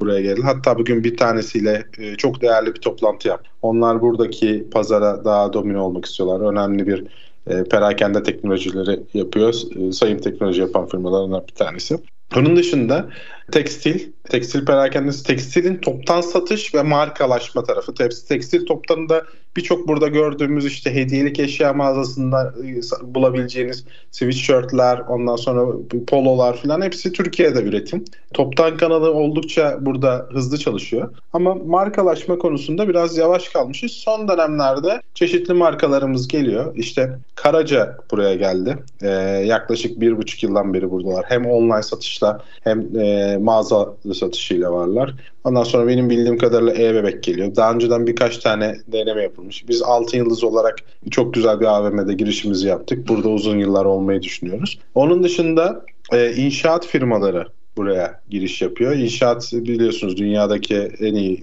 [0.00, 0.40] buraya geldi.
[0.42, 3.44] Hatta bugün bir tanesiyle e, çok değerli bir toplantı yap.
[3.62, 6.52] Onlar buradaki pazara daha domine olmak istiyorlar.
[6.52, 7.04] Önemli bir
[7.46, 9.54] e, perakende teknolojileri yapıyor.
[9.76, 11.98] E, sayım teknoloji yapan firmalarından bir tanesi.
[12.36, 13.08] Onun dışında
[13.52, 17.94] tekstil, tekstil perakendesi, tekstilin toptan satış ve markalaşma tarafı.
[18.28, 19.24] Tekstil toptanında
[19.56, 25.66] birçok burada gördüğümüz işte hediyelik eşya mağazasında e, bulabileceğiniz sweatshirtler, ondan sonra
[26.06, 28.04] pololar falan hepsi Türkiye'de üretim.
[28.34, 31.14] Toptan kanalı oldukça burada hızlı çalışıyor.
[31.32, 33.92] Ama markalaşma konusunda biraz yavaş kalmışız.
[33.92, 36.76] Son dönemlerde çeşitli markalarımız geliyor.
[36.76, 38.78] İşte Karaca buraya geldi.
[39.02, 39.08] Ee,
[39.46, 41.24] yaklaşık bir buçuk yıldan beri buradalar.
[41.28, 41.82] Hem online
[42.22, 45.14] satışla hem e, mağaza satışıyla varlar.
[45.44, 47.56] Ondan sonra benim bildiğim kadarıyla e-bebek geliyor.
[47.56, 49.68] Daha önceden birkaç tane deneme yapılmış.
[49.68, 50.78] Biz altın yıldız olarak
[51.10, 53.08] çok güzel bir AVM'de girişimizi yaptık.
[53.08, 54.78] Burada uzun yıllar olmayı düşünüyoruz.
[54.94, 58.92] Onun dışında e, inşaat firmaları buraya giriş yapıyor.
[58.92, 61.34] İnşaat biliyorsunuz dünyadaki en iyi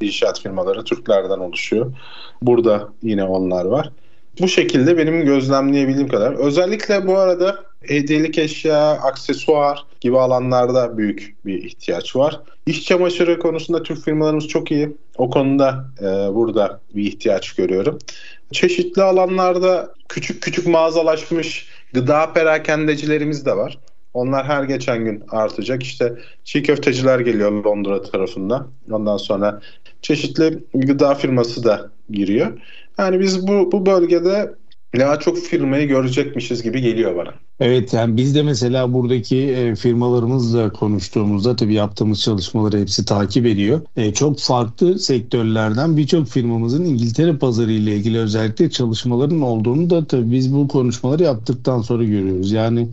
[0.00, 1.92] e, inşaat firmaları Türklerden oluşuyor.
[2.42, 3.90] Burada yine onlar var.
[4.40, 6.32] Bu şekilde benim gözlemleyebildiğim kadar.
[6.32, 12.40] Özellikle bu arada hediyelik eşya, aksesuar gibi alanlarda büyük bir ihtiyaç var.
[12.66, 14.96] İş çamaşırı konusunda Türk firmalarımız çok iyi.
[15.16, 17.98] O konuda e, burada bir ihtiyaç görüyorum.
[18.52, 23.78] Çeşitli alanlarda küçük küçük mağazalaşmış gıda perakendecilerimiz de var.
[24.14, 25.82] Onlar her geçen gün artacak.
[25.82, 26.12] İşte
[26.44, 28.66] çiğ köfteciler geliyor Londra tarafında.
[28.90, 29.60] Ondan sonra
[30.02, 32.60] çeşitli gıda firması da giriyor.
[32.98, 34.54] Yani biz bu, bu bölgede
[34.98, 37.34] daha çok firmayı görecekmişiz gibi geliyor bana.
[37.60, 43.80] Evet yani biz de mesela buradaki e, firmalarımızla konuştuğumuzda tabii yaptığımız çalışmaları hepsi takip ediyor.
[43.96, 50.32] E, çok farklı sektörlerden birçok firmamızın İngiltere pazarı ile ilgili özellikle çalışmaların olduğunu da tabii
[50.32, 52.52] biz bu konuşmaları yaptıktan sonra görüyoruz.
[52.52, 52.88] Yani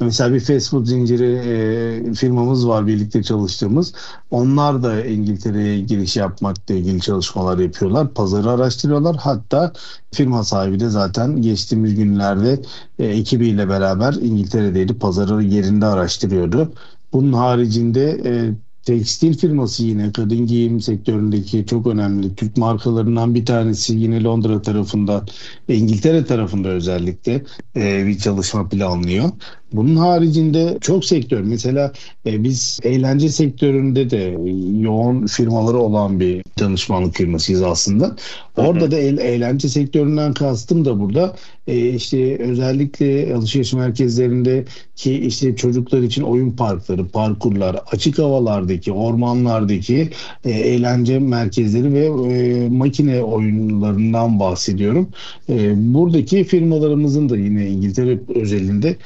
[0.00, 3.94] mesela bir fast food zinciri e, firmamız var birlikte çalıştığımız.
[4.30, 8.14] Onlar da İngiltere'ye giriş yapmakla ilgili çalışmalar yapıyorlar.
[8.14, 9.16] Pazarı araştırıyorlar.
[9.16, 9.72] Hatta
[10.12, 12.60] firma sahibi de zaten geçtiğimiz günlerde
[12.98, 14.98] e, ekibiyle beraber İngiltere'deydi.
[14.98, 16.72] Pazarı yerinde araştırıyordu.
[17.12, 18.32] Bunun haricinde e,
[18.84, 25.24] tekstil firması yine kadın giyim sektöründeki çok önemli Türk markalarından bir tanesi yine Londra tarafında
[25.68, 27.44] İngiltere tarafında özellikle
[27.76, 29.30] e, bir çalışma planlıyor.
[29.76, 31.92] Bunun haricinde çok sektör mesela
[32.26, 34.36] e, biz eğlence sektöründe de
[34.80, 38.16] yoğun firmaları olan bir danışmanlık firmasıyız aslında.
[38.56, 44.64] Orada da eğlence sektöründen kastım da burada e, işte özellikle alışveriş merkezlerinde
[44.96, 50.10] ki işte çocuklar için oyun parkları, parkurlar, açık havalardaki, ormanlardaki
[50.44, 55.08] e, eğlence merkezleri ve e, makine oyunlarından bahsediyorum.
[55.48, 58.96] E, buradaki firmalarımızın da yine İngiltere özelinde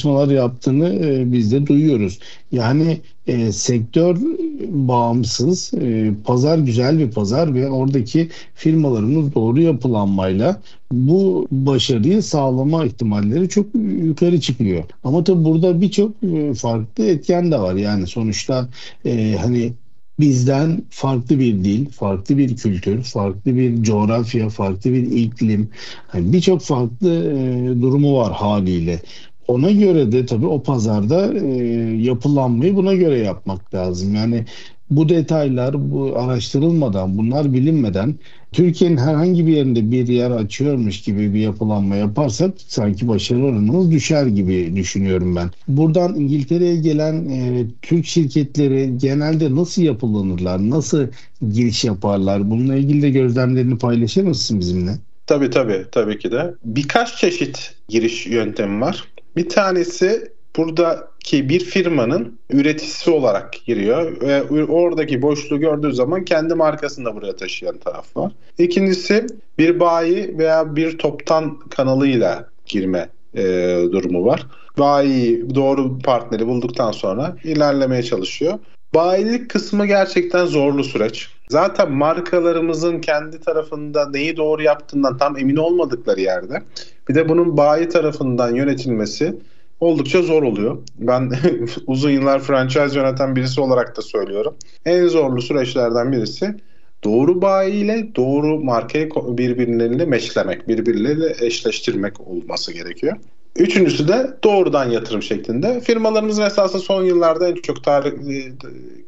[0.00, 2.18] çalışmalar yaptığını e, biz de duyuyoruz.
[2.52, 4.16] Yani e, sektör
[4.68, 10.60] bağımsız, e, pazar güzel bir pazar ve oradaki firmalarımız doğru yapılanmayla
[10.92, 13.66] bu başarıyı sağlama ihtimalleri çok
[14.02, 14.84] yukarı çıkıyor.
[15.04, 17.74] Ama tabii burada birçok e, farklı etken de var.
[17.74, 18.68] Yani sonuçta
[19.04, 19.72] e, hani
[20.20, 25.68] bizden farklı bir dil, farklı bir kültür, farklı bir coğrafya, farklı bir iklim,
[26.14, 29.00] yani birçok farklı e, durumu var haliyle.
[29.50, 31.46] Ona göre de tabii o pazarda e,
[32.02, 34.14] yapılanmayı buna göre yapmak lazım.
[34.14, 34.44] Yani
[34.90, 38.14] bu detaylar bu araştırılmadan, bunlar bilinmeden
[38.52, 44.26] Türkiye'nin herhangi bir yerinde bir yer açıyormuş gibi bir yapılanma yaparsak sanki başarı oranımız düşer
[44.26, 45.50] gibi düşünüyorum ben.
[45.68, 51.06] Buradan İngiltere'ye gelen e, Türk şirketleri genelde nasıl yapılanırlar, nasıl
[51.52, 52.50] giriş yaparlar?
[52.50, 54.92] Bununla ilgili de gözlemlerini paylaşır mısın bizimle?
[55.26, 56.54] Tabii tabii tabii ki de.
[56.64, 59.04] Birkaç çeşit giriş yöntemi var.
[59.40, 67.04] Bir tanesi buradaki bir firmanın üreticisi olarak giriyor ve oradaki boşluğu gördüğü zaman kendi markasını
[67.04, 68.32] da buraya taşıyan taraf var.
[68.58, 69.26] İkincisi
[69.58, 73.42] bir bayi veya bir toptan kanalıyla girme e,
[73.92, 74.46] durumu var.
[74.78, 78.58] Bayi doğru partneri bulduktan sonra ilerlemeye çalışıyor.
[78.94, 81.28] Bayilik kısmı gerçekten zorlu süreç.
[81.48, 86.62] Zaten markalarımızın kendi tarafında neyi doğru yaptığından tam emin olmadıkları yerde
[87.08, 89.36] bir de bunun bayi tarafından yönetilmesi
[89.80, 90.78] oldukça zor oluyor.
[90.98, 91.32] Ben
[91.86, 94.54] uzun yıllar franchise yöneten birisi olarak da söylüyorum.
[94.84, 96.56] En zorlu süreçlerden birisi
[97.04, 103.16] doğru bayi ile doğru markayı birbirleriyle meşlemek, birbirleriyle eşleştirmek olması gerekiyor.
[103.56, 105.80] Üçüncüsü de doğrudan yatırım şeklinde.
[105.80, 108.52] Firmalarımızın esasında son yıllarda en çok tarih, e,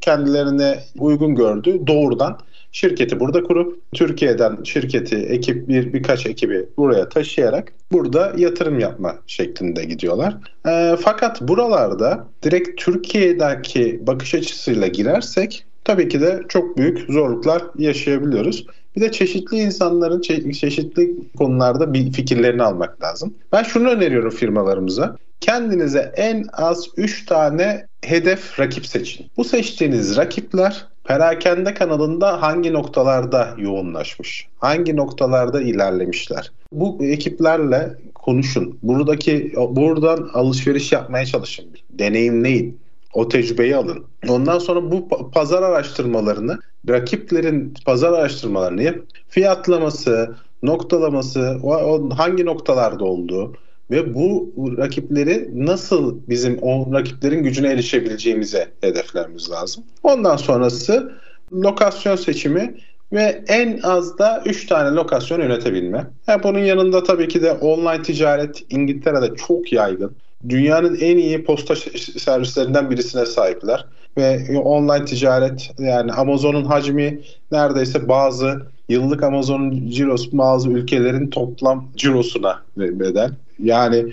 [0.01, 2.39] kendilerine uygun gördüğü doğrudan
[2.73, 9.85] şirketi burada kurup Türkiye'den şirketi, ekip bir birkaç ekibi buraya taşıyarak burada yatırım yapma şeklinde
[9.85, 10.37] gidiyorlar.
[10.69, 18.67] E, fakat buralarda direkt Türkiye'deki bakış açısıyla girersek tabii ki de çok büyük zorluklar yaşayabiliyoruz.
[18.97, 23.35] Bir de çeşitli insanların çe- çeşitli konularda bir fikirlerini almak lazım.
[23.53, 25.17] Ben şunu öneriyorum firmalarımıza.
[25.41, 29.27] Kendinize en az 3 tane hedef rakip seçin.
[29.37, 34.49] Bu seçtiğiniz rakipler perakende kanalında hangi noktalarda yoğunlaşmış?
[34.59, 36.53] Hangi noktalarda ilerlemişler?
[36.73, 38.79] Bu ekiplerle konuşun.
[38.83, 41.65] Buradaki buradan alışveriş yapmaya çalışın.
[41.91, 42.79] Deneyimleyin.
[43.13, 44.05] O tecrübeyi alın.
[44.29, 48.97] Ondan sonra bu pazar araştırmalarını, rakiplerin pazar araştırmalarını yap.
[49.29, 53.53] Fiyatlaması, noktalaması, o, hangi noktalarda olduğu
[53.91, 59.85] ve bu rakipleri nasıl bizim o rakiplerin gücüne erişebileceğimize hedeflerimiz lazım.
[60.03, 61.13] Ondan sonrası
[61.53, 62.75] lokasyon seçimi
[63.13, 66.07] ve en az da 3 tane lokasyon yönetebilme.
[66.45, 70.17] Bunun yanında tabii ki de online ticaret İngiltere'de çok yaygın
[70.49, 71.77] dünyanın en iyi posta
[72.19, 73.87] servislerinden birisine sahipler.
[74.17, 77.21] Ve online ticaret yani Amazon'un hacmi
[77.53, 83.31] neredeyse bazı yıllık Amazon'un cirosu bazı ülkelerin toplam cirosuna bedel.
[83.59, 84.13] Yani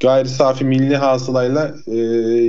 [0.00, 1.96] gayri safi milli hasılayla e,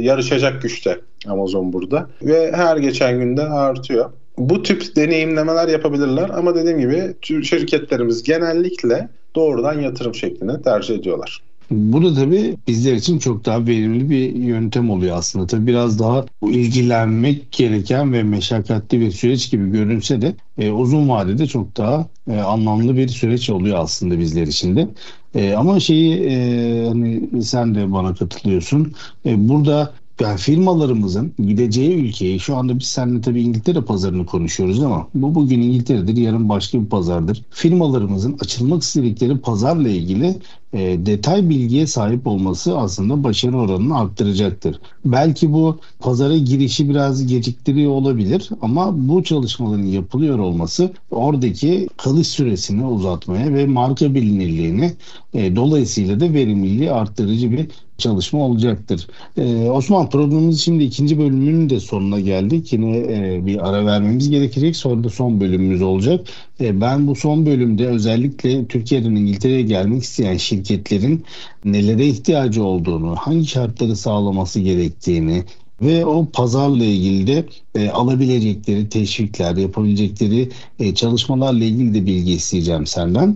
[0.02, 2.10] yarışacak güçte Amazon burada.
[2.22, 4.12] Ve her geçen günde artıyor.
[4.38, 11.42] Bu tip deneyimlemeler yapabilirler ama dediğim gibi şirketlerimiz genellikle doğrudan yatırım şeklini tercih ediyorlar.
[11.71, 15.47] Bu da tabii bizler için çok daha verimli bir yöntem oluyor aslında.
[15.47, 21.47] Tabii biraz daha ilgilenmek gereken ve meşakkatli bir süreç gibi görünse de e, uzun vadede
[21.47, 24.89] çok daha e, anlamlı bir süreç oluyor aslında bizler için de.
[25.36, 28.93] E, ama şeyi e, hani sen de bana katılıyorsun.
[29.25, 35.08] E, burada yani firmalarımızın gideceği ülkeyi şu anda biz seninle tabii İngiltere pazarını konuşuyoruz ama
[35.13, 37.43] bu bugün İngiltere'dir yarın başka bir pazardır.
[37.49, 40.36] Firmalarımızın açılmak istedikleri pazarla ilgili
[40.73, 44.79] e, detay bilgiye sahip olması aslında başarı oranını arttıracaktır.
[45.05, 52.86] Belki bu pazara girişi biraz geciktiriyor olabilir ama bu çalışmaların yapılıyor olması oradaki kalış süresini
[52.86, 54.93] uzatmaya ve marka bilinirliğini
[55.34, 57.67] e, dolayısıyla da verimliliği arttırıcı bir
[57.99, 59.08] çalışma olacaktır.
[59.38, 62.73] Ee, Osman programımız şimdi ikinci bölümünün de sonuna geldik.
[62.73, 64.75] Yine e, bir ara vermemiz gerekecek.
[64.75, 66.27] Sonra da son bölümümüz olacak.
[66.62, 71.26] E, ben bu son bölümde özellikle Türkiye'den İngiltere'ye gelmek isteyen şirketlerin
[71.65, 75.43] nelere ihtiyacı olduğunu, hangi şartları sağlaması gerektiğini,
[75.82, 77.45] ve o pazarla ilgili de
[77.76, 83.36] e, alabilecekleri teşvikler, yapabilecekleri e, çalışmalarla ilgili de bilgi isteyeceğim senden.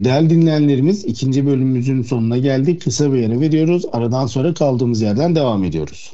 [0.00, 2.82] Değerli dinleyenlerimiz ikinci bölümümüzün sonuna geldik.
[2.82, 3.82] Kısa bir ara veriyoruz.
[3.92, 6.12] Aradan sonra kaldığımız yerden devam ediyoruz.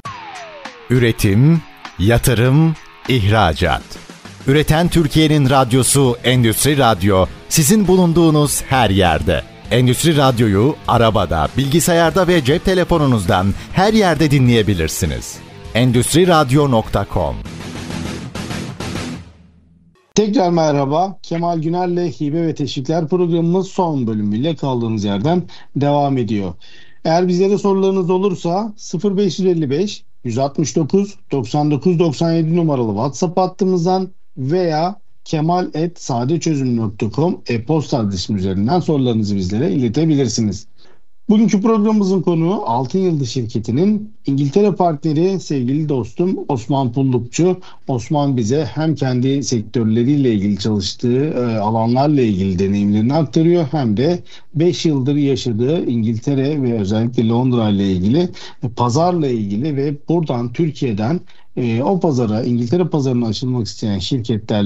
[0.91, 1.61] Üretim,
[1.99, 2.75] yatırım,
[3.09, 4.08] ihracat.
[4.47, 9.43] Üreten Türkiye'nin radyosu Endüstri Radyo sizin bulunduğunuz her yerde.
[9.71, 15.37] Endüstri Radyo'yu arabada, bilgisayarda ve cep telefonunuzdan her yerde dinleyebilirsiniz.
[15.75, 17.37] Endüstri Radyo.com
[20.15, 21.19] Tekrar merhaba.
[21.23, 25.43] Kemal Güner'le Hibe ve Teşvikler programımız son bölümüyle kaldığımız yerden
[25.77, 26.55] devam ediyor.
[27.05, 28.73] Eğer bizlere sorularınız olursa
[29.05, 40.67] 0555 169 99 97 numaralı WhatsApp hattımızdan veya kemal.sadeçözüm.com e-posta adresim üzerinden sorularınızı bizlere iletebilirsiniz.
[41.29, 47.61] Bugünkü programımızın konuğu Altın Yıldız Şirketi'nin İngiltere partneri sevgili dostum Osman Pullukçu.
[47.89, 54.23] Osman bize hem kendi sektörleriyle ilgili çalıştığı e, alanlarla ilgili deneyimlerini aktarıyor hem de
[54.55, 58.29] 5 yıldır yaşadığı İngiltere ve özellikle Londra ile ilgili
[58.63, 61.21] e, pazarla ilgili ve buradan Türkiye'den
[61.59, 64.65] e, o pazara İngiltere pazarına açılmak isteyen şirketler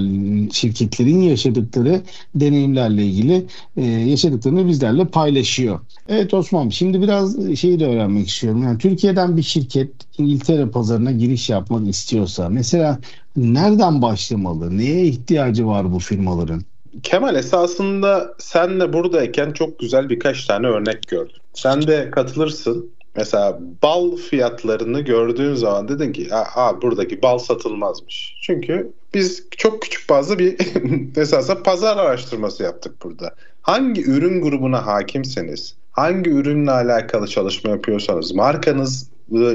[0.52, 2.00] şirketlerin yaşadıkları
[2.35, 5.81] deneyimlerle ilgili e, yaşadıklarını bizlerle paylaşıyor.
[6.09, 8.62] Evet Osman şimdi biraz şeyi de öğrenmek istiyorum.
[8.62, 12.98] Yani Türkiye'den bir şirket İngiltere pazarına giriş yapmak istiyorsa mesela
[13.37, 14.78] nereden başlamalı?
[14.78, 16.62] Neye ihtiyacı var bu firmaların?
[17.02, 21.37] Kemal esasında senle buradayken çok güzel birkaç tane örnek gördüm.
[21.55, 22.90] Sen de katılırsın.
[23.16, 28.37] Mesela bal fiyatlarını gördüğün zaman dedin ki Aa, buradaki bal satılmazmış.
[28.42, 30.57] Çünkü biz çok küçük bazı bir
[31.16, 33.35] esasında pazar araştırması yaptık burada.
[33.62, 39.07] Hangi ürün grubuna hakimseniz, hangi ürünle alakalı çalışma yapıyorsanız, markanızı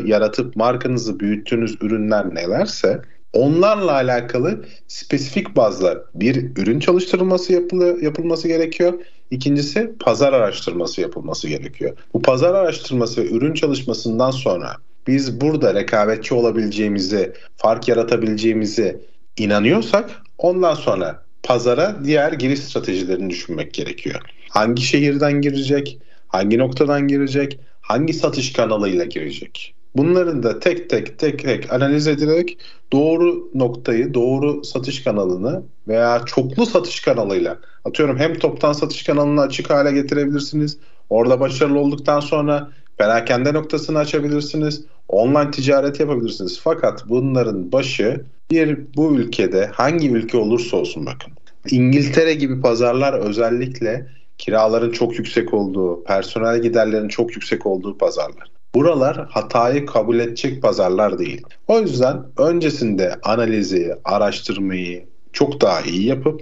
[0.06, 3.02] yaratıp markanızı büyüttüğünüz ürünler nelerse
[3.34, 8.94] onlarla alakalı spesifik bazda bir ürün çalıştırılması yapılı, yapılması gerekiyor.
[9.32, 11.98] İkincisi pazar araştırması yapılması gerekiyor.
[12.14, 14.76] Bu pazar araştırması ve ürün çalışmasından sonra
[15.08, 19.02] biz burada rekabetçi olabileceğimizi, fark yaratabileceğimizi
[19.38, 24.22] inanıyorsak ondan sonra pazara diğer giriş stratejilerini düşünmek gerekiyor.
[24.50, 29.77] Hangi şehirden girecek, hangi noktadan girecek, hangi satış kanalıyla girecek?
[29.98, 32.58] Bunların da tek tek tek tek analiz edilerek
[32.94, 39.70] doğru noktayı, doğru satış kanalını veya çoklu satış kanalıyla atıyorum hem toptan satış kanalını açık
[39.70, 40.78] hale getirebilirsiniz.
[41.10, 44.86] Orada başarılı olduktan sonra perakende noktasını açabilirsiniz.
[45.08, 46.60] Online ticaret yapabilirsiniz.
[46.64, 51.34] Fakat bunların başı bir bu ülkede hangi ülke olursa olsun bakın.
[51.72, 54.08] İngiltere gibi pazarlar özellikle
[54.38, 58.57] kiraların çok yüksek olduğu, personel giderlerin çok yüksek olduğu pazarlar.
[58.76, 61.42] Buralar hatayı kabul edecek pazarlar değil.
[61.68, 66.42] O yüzden öncesinde analizi, araştırmayı çok daha iyi yapıp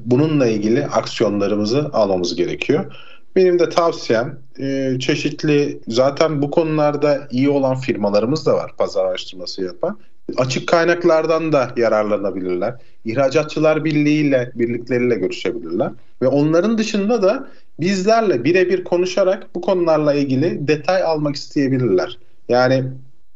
[0.00, 2.94] bununla ilgili aksiyonlarımızı almamız gerekiyor.
[3.36, 9.62] Benim de tavsiyem e, çeşitli zaten bu konularda iyi olan firmalarımız da var pazar araştırması
[9.62, 9.98] yapan.
[10.36, 12.74] Açık kaynaklardan da yararlanabilirler.
[13.04, 15.92] İhracatçılar birliğiyle, birlikleriyle görüşebilirler.
[16.22, 17.48] Ve onların dışında da
[17.80, 22.18] bizlerle birebir konuşarak bu konularla ilgili detay almak isteyebilirler.
[22.48, 22.84] Yani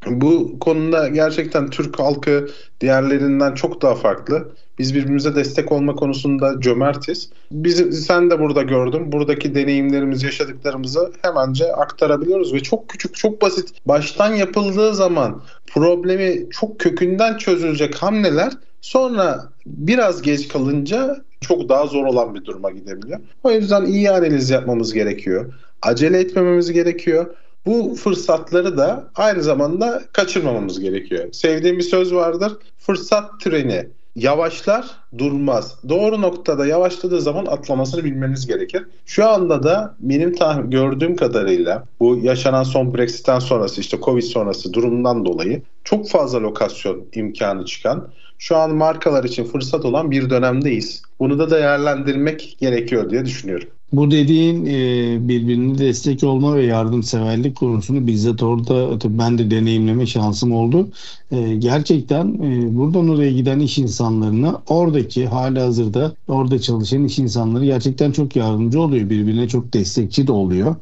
[0.07, 2.48] bu konuda gerçekten Türk halkı
[2.81, 4.48] diğerlerinden çok daha farklı.
[4.79, 7.31] Biz birbirimize destek olma konusunda cömertiz.
[7.51, 9.12] Biz, sen de burada gördüm.
[9.12, 13.68] Buradaki deneyimlerimizi, yaşadıklarımızı hemence aktarabiliyoruz ve çok küçük, çok basit.
[13.87, 22.05] Baştan yapıldığı zaman problemi çok kökünden çözülecek hamleler sonra biraz geç kalınca çok daha zor
[22.05, 23.20] olan bir duruma gidebiliyor.
[23.44, 25.55] O yüzden iyi analiz yapmamız gerekiyor.
[25.83, 27.35] Acele etmememiz gerekiyor.
[27.66, 31.32] Bu fırsatları da aynı zamanda kaçırmamamız gerekiyor.
[31.32, 32.53] Sevdiğim bir söz vardır.
[32.78, 33.86] Fırsat treni
[34.16, 34.86] yavaşlar
[35.18, 35.78] durmaz.
[35.89, 38.86] Doğru noktada yavaşladığı zaman atlamasını bilmeniz gerekir.
[39.07, 40.34] Şu anda da benim
[40.70, 47.05] gördüğüm kadarıyla bu yaşanan son Brexit'ten sonrası işte Covid sonrası durumdan dolayı çok fazla lokasyon
[47.14, 48.09] imkanı çıkan
[48.39, 51.03] şu an markalar için fırsat olan bir dönemdeyiz.
[51.20, 53.78] Bunu da değerlendirmek gerekiyor diye düşünüyorum.
[53.93, 60.53] Bu dediğin e, birbirine destek olma ve yardımseverlik konusunu bizzat orada ben de deneyimleme şansım
[60.53, 60.89] oldu.
[61.30, 67.64] E, gerçekten e, buradan oraya giden iş insanlarına oradaki hali hazırda orada çalışan iş insanları
[67.64, 69.11] gerçekten çok yardımcı oluyor.
[69.11, 70.76] Birbirine çok destekçi de oluyor.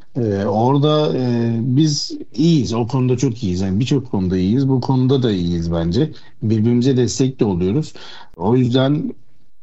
[0.47, 1.13] Orada
[1.77, 2.75] biz iyiyiz.
[2.75, 3.61] O konuda çok iyiyiz.
[3.61, 4.69] Yani birçok konuda iyiyiz.
[4.69, 6.13] Bu konuda da iyiyiz bence.
[6.43, 7.93] Birbirimize destek de oluyoruz.
[8.37, 9.13] O yüzden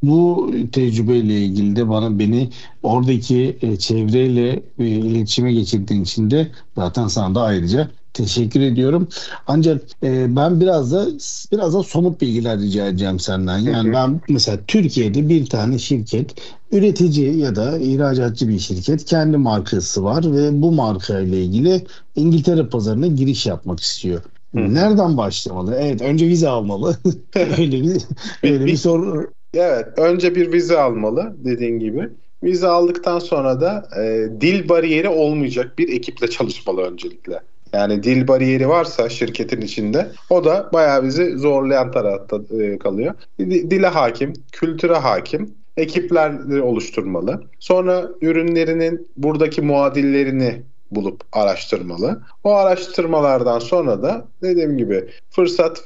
[0.08, 2.50] bu tecrübeyle ilgili de bana beni
[2.82, 9.08] oradaki e, çevreyle e, iletişime geçirdiğin için de zaten sana da ayrıca teşekkür ediyorum.
[9.46, 11.06] Ancak e, ben biraz da
[11.52, 13.58] biraz da somut bilgiler rica edeceğim senden.
[13.58, 16.34] Yani ben mesela Türkiye'de bir tane şirket
[16.72, 21.86] üretici ya da ihracatçı bir şirket kendi markası var ve bu marka ile ilgili
[22.16, 24.22] İngiltere pazarına giriş yapmak istiyor.
[24.54, 25.74] Nereden başlamalı?
[25.74, 26.96] Evet önce vize almalı.
[27.58, 28.02] öyle bir
[28.42, 32.08] öyle bir soru Evet, önce bir vize almalı dediğin gibi.
[32.42, 37.40] Vize aldıktan sonra da e, dil bariyeri olmayacak bir ekiple çalışmalı öncelikle.
[37.72, 43.14] Yani dil bariyeri varsa şirketin içinde o da bayağı bizi zorlayan tarafta e, kalıyor.
[43.40, 47.44] Dile hakim, kültüre hakim ekipler oluşturmalı.
[47.60, 52.22] Sonra ürünlerinin buradaki muadillerini bulup araştırmalı.
[52.44, 55.82] O araştırmalardan sonra da dediğim gibi fırsat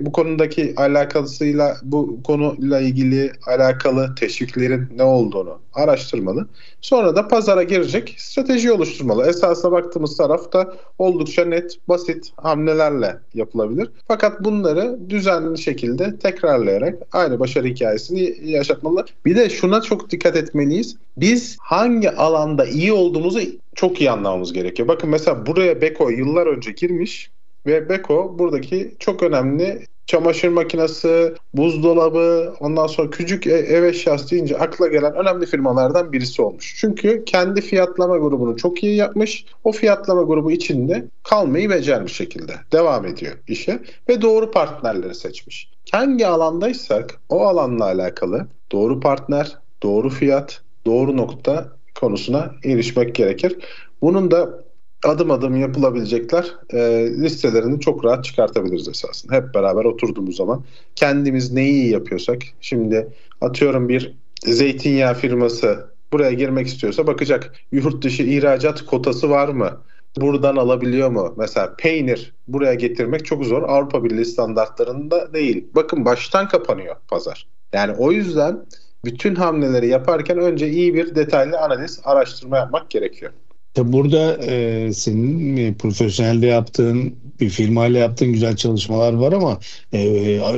[0.00, 6.48] bu konudaki alakalısıyla bu konuyla ilgili alakalı teşviklerin ne olduğunu araştırmalı.
[6.80, 9.28] Sonra da pazara girecek strateji oluşturmalı.
[9.28, 13.90] Esasına baktığımız tarafta oldukça net, basit hamlelerle yapılabilir.
[14.08, 19.04] Fakat bunları düzenli şekilde tekrarlayarak aynı başarı hikayesini yaşatmalı.
[19.24, 20.96] Bir de şuna çok dikkat etmeliyiz.
[21.16, 23.40] Biz hangi alanda iyi olduğumuzu
[23.74, 24.88] çok iyi anlamamız gerekiyor.
[24.88, 27.30] Bakın mesela buraya Beko yıllar önce girmiş
[27.66, 34.58] ve Beko buradaki çok önemli çamaşır makinesi, buzdolabı, ondan sonra küçük e, ev eşyası deyince
[34.58, 36.74] akla gelen önemli firmalardan birisi olmuş.
[36.78, 39.44] Çünkü kendi fiyatlama grubunu çok iyi yapmış.
[39.64, 45.70] O fiyatlama grubu içinde kalmayı becermiş şekilde devam ediyor işe ve doğru partnerleri seçmiş.
[45.92, 51.68] Hangi alandaysak o alanla alakalı doğru partner, doğru fiyat, doğru nokta
[52.00, 53.56] konusuna erişmek gerekir.
[54.02, 54.65] Bunun da
[55.06, 56.78] adım adım yapılabilecekler e,
[57.20, 59.34] listelerini çok rahat çıkartabiliriz esasında.
[59.34, 60.64] Hep beraber oturduğumuz zaman
[60.96, 63.08] kendimiz neyi iyi yapıyorsak şimdi
[63.40, 69.80] atıyorum bir zeytinyağı firması buraya girmek istiyorsa bakacak yurt dışı ihracat kotası var mı?
[70.16, 71.34] Buradan alabiliyor mu?
[71.36, 73.62] Mesela peynir buraya getirmek çok zor.
[73.62, 75.66] Avrupa Birliği standartlarında değil.
[75.74, 77.46] Bakın baştan kapanıyor pazar.
[77.72, 78.66] Yani o yüzden
[79.04, 83.32] bütün hamleleri yaparken önce iyi bir detaylı analiz, araştırma yapmak gerekiyor.
[83.84, 89.58] Burada e, senin e, profesyonelde yaptığın bir firmayla yaptığın güzel çalışmalar var ama
[89.92, 90.00] e,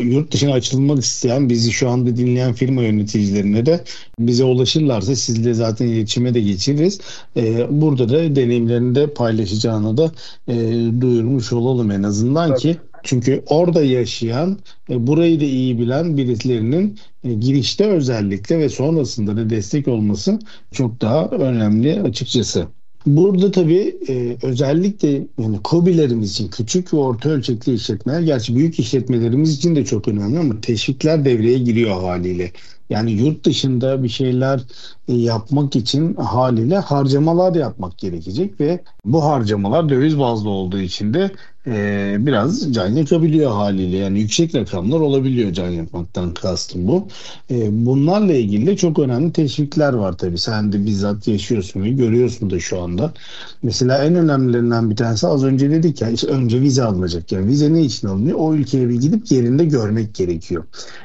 [0.02, 3.84] yurt dışına açılmak isteyen bizi şu anda dinleyen firma yöneticilerine de
[4.18, 7.00] bize ulaşırlarsa sizle zaten iletişime de geçiririz.
[7.36, 10.12] E, burada da deneyimlerini de paylaşacağını da
[10.48, 10.54] e,
[11.00, 12.60] duyurmuş olalım en azından Tabii.
[12.60, 14.58] ki çünkü orada yaşayan,
[14.90, 20.38] e, burayı da iyi bilen birilerinin e, girişte özellikle ve sonrasında da destek olması
[20.72, 22.66] çok daha önemli açıkçası.
[23.16, 29.56] Burada tabii e, özellikle yani COBİ'lerimiz için küçük ve orta ölçekli işletmeler gerçi büyük işletmelerimiz
[29.56, 32.52] için de çok önemli ama teşvikler devreye giriyor haliyle.
[32.90, 34.60] Yani yurt dışında bir şeyler
[35.08, 41.30] e, yapmak için haliyle harcamalar yapmak gerekecek ve bu harcamalar döviz bazlı olduğu için de
[41.66, 43.96] e, biraz can yakabiliyor haliyle.
[43.96, 47.08] Yani yüksek rakamlar olabiliyor can yakmaktan kastım bu.
[47.50, 50.38] E, bunlarla ilgili de çok önemli teşvikler var tabii.
[50.38, 53.12] Sen de bizzat yaşıyorsun ve görüyorsun da şu anda.
[53.62, 57.32] Mesela en önemlilerinden bir tanesi az önce dedik ya önce vize alınacak.
[57.32, 58.38] Yani vize ne için alınıyor?
[58.40, 60.64] O ülkeye bir gidip yerinde görmek gerekiyor.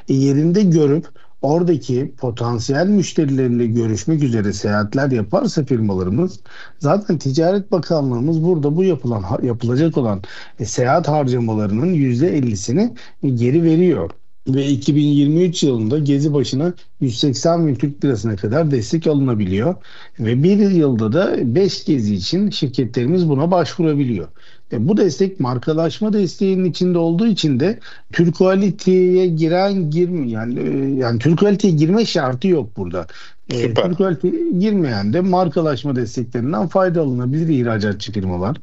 [0.09, 6.39] E, yerinde görüp oradaki potansiyel müşterileriyle görüşmek üzere seyahatler yaparsa firmalarımız
[6.79, 10.21] zaten Ticaret Bakanlığımız burada bu yapılan yapılacak olan
[10.59, 12.95] e, seyahat harcamalarının %50'sini
[13.35, 14.11] geri veriyor.
[14.47, 19.75] ve 2023 yılında gezi başına 180 bin Türk lirasına kadar destek alınabiliyor.
[20.19, 24.27] Ve bir yılda da 5 gezi için şirketlerimiz buna başvurabiliyor.
[24.73, 27.79] E, bu destek markalaşma desteğinin içinde olduğu için de
[28.13, 33.07] Türk Quality'ye giren girme yani e, yani Türk Quality'ye girme şartı yok burada.
[33.49, 33.83] E, Süper.
[33.83, 34.27] Türk Quality
[34.59, 38.57] girmeyen de markalaşma desteklerinden faydalanabilir ihracatçı firmalar.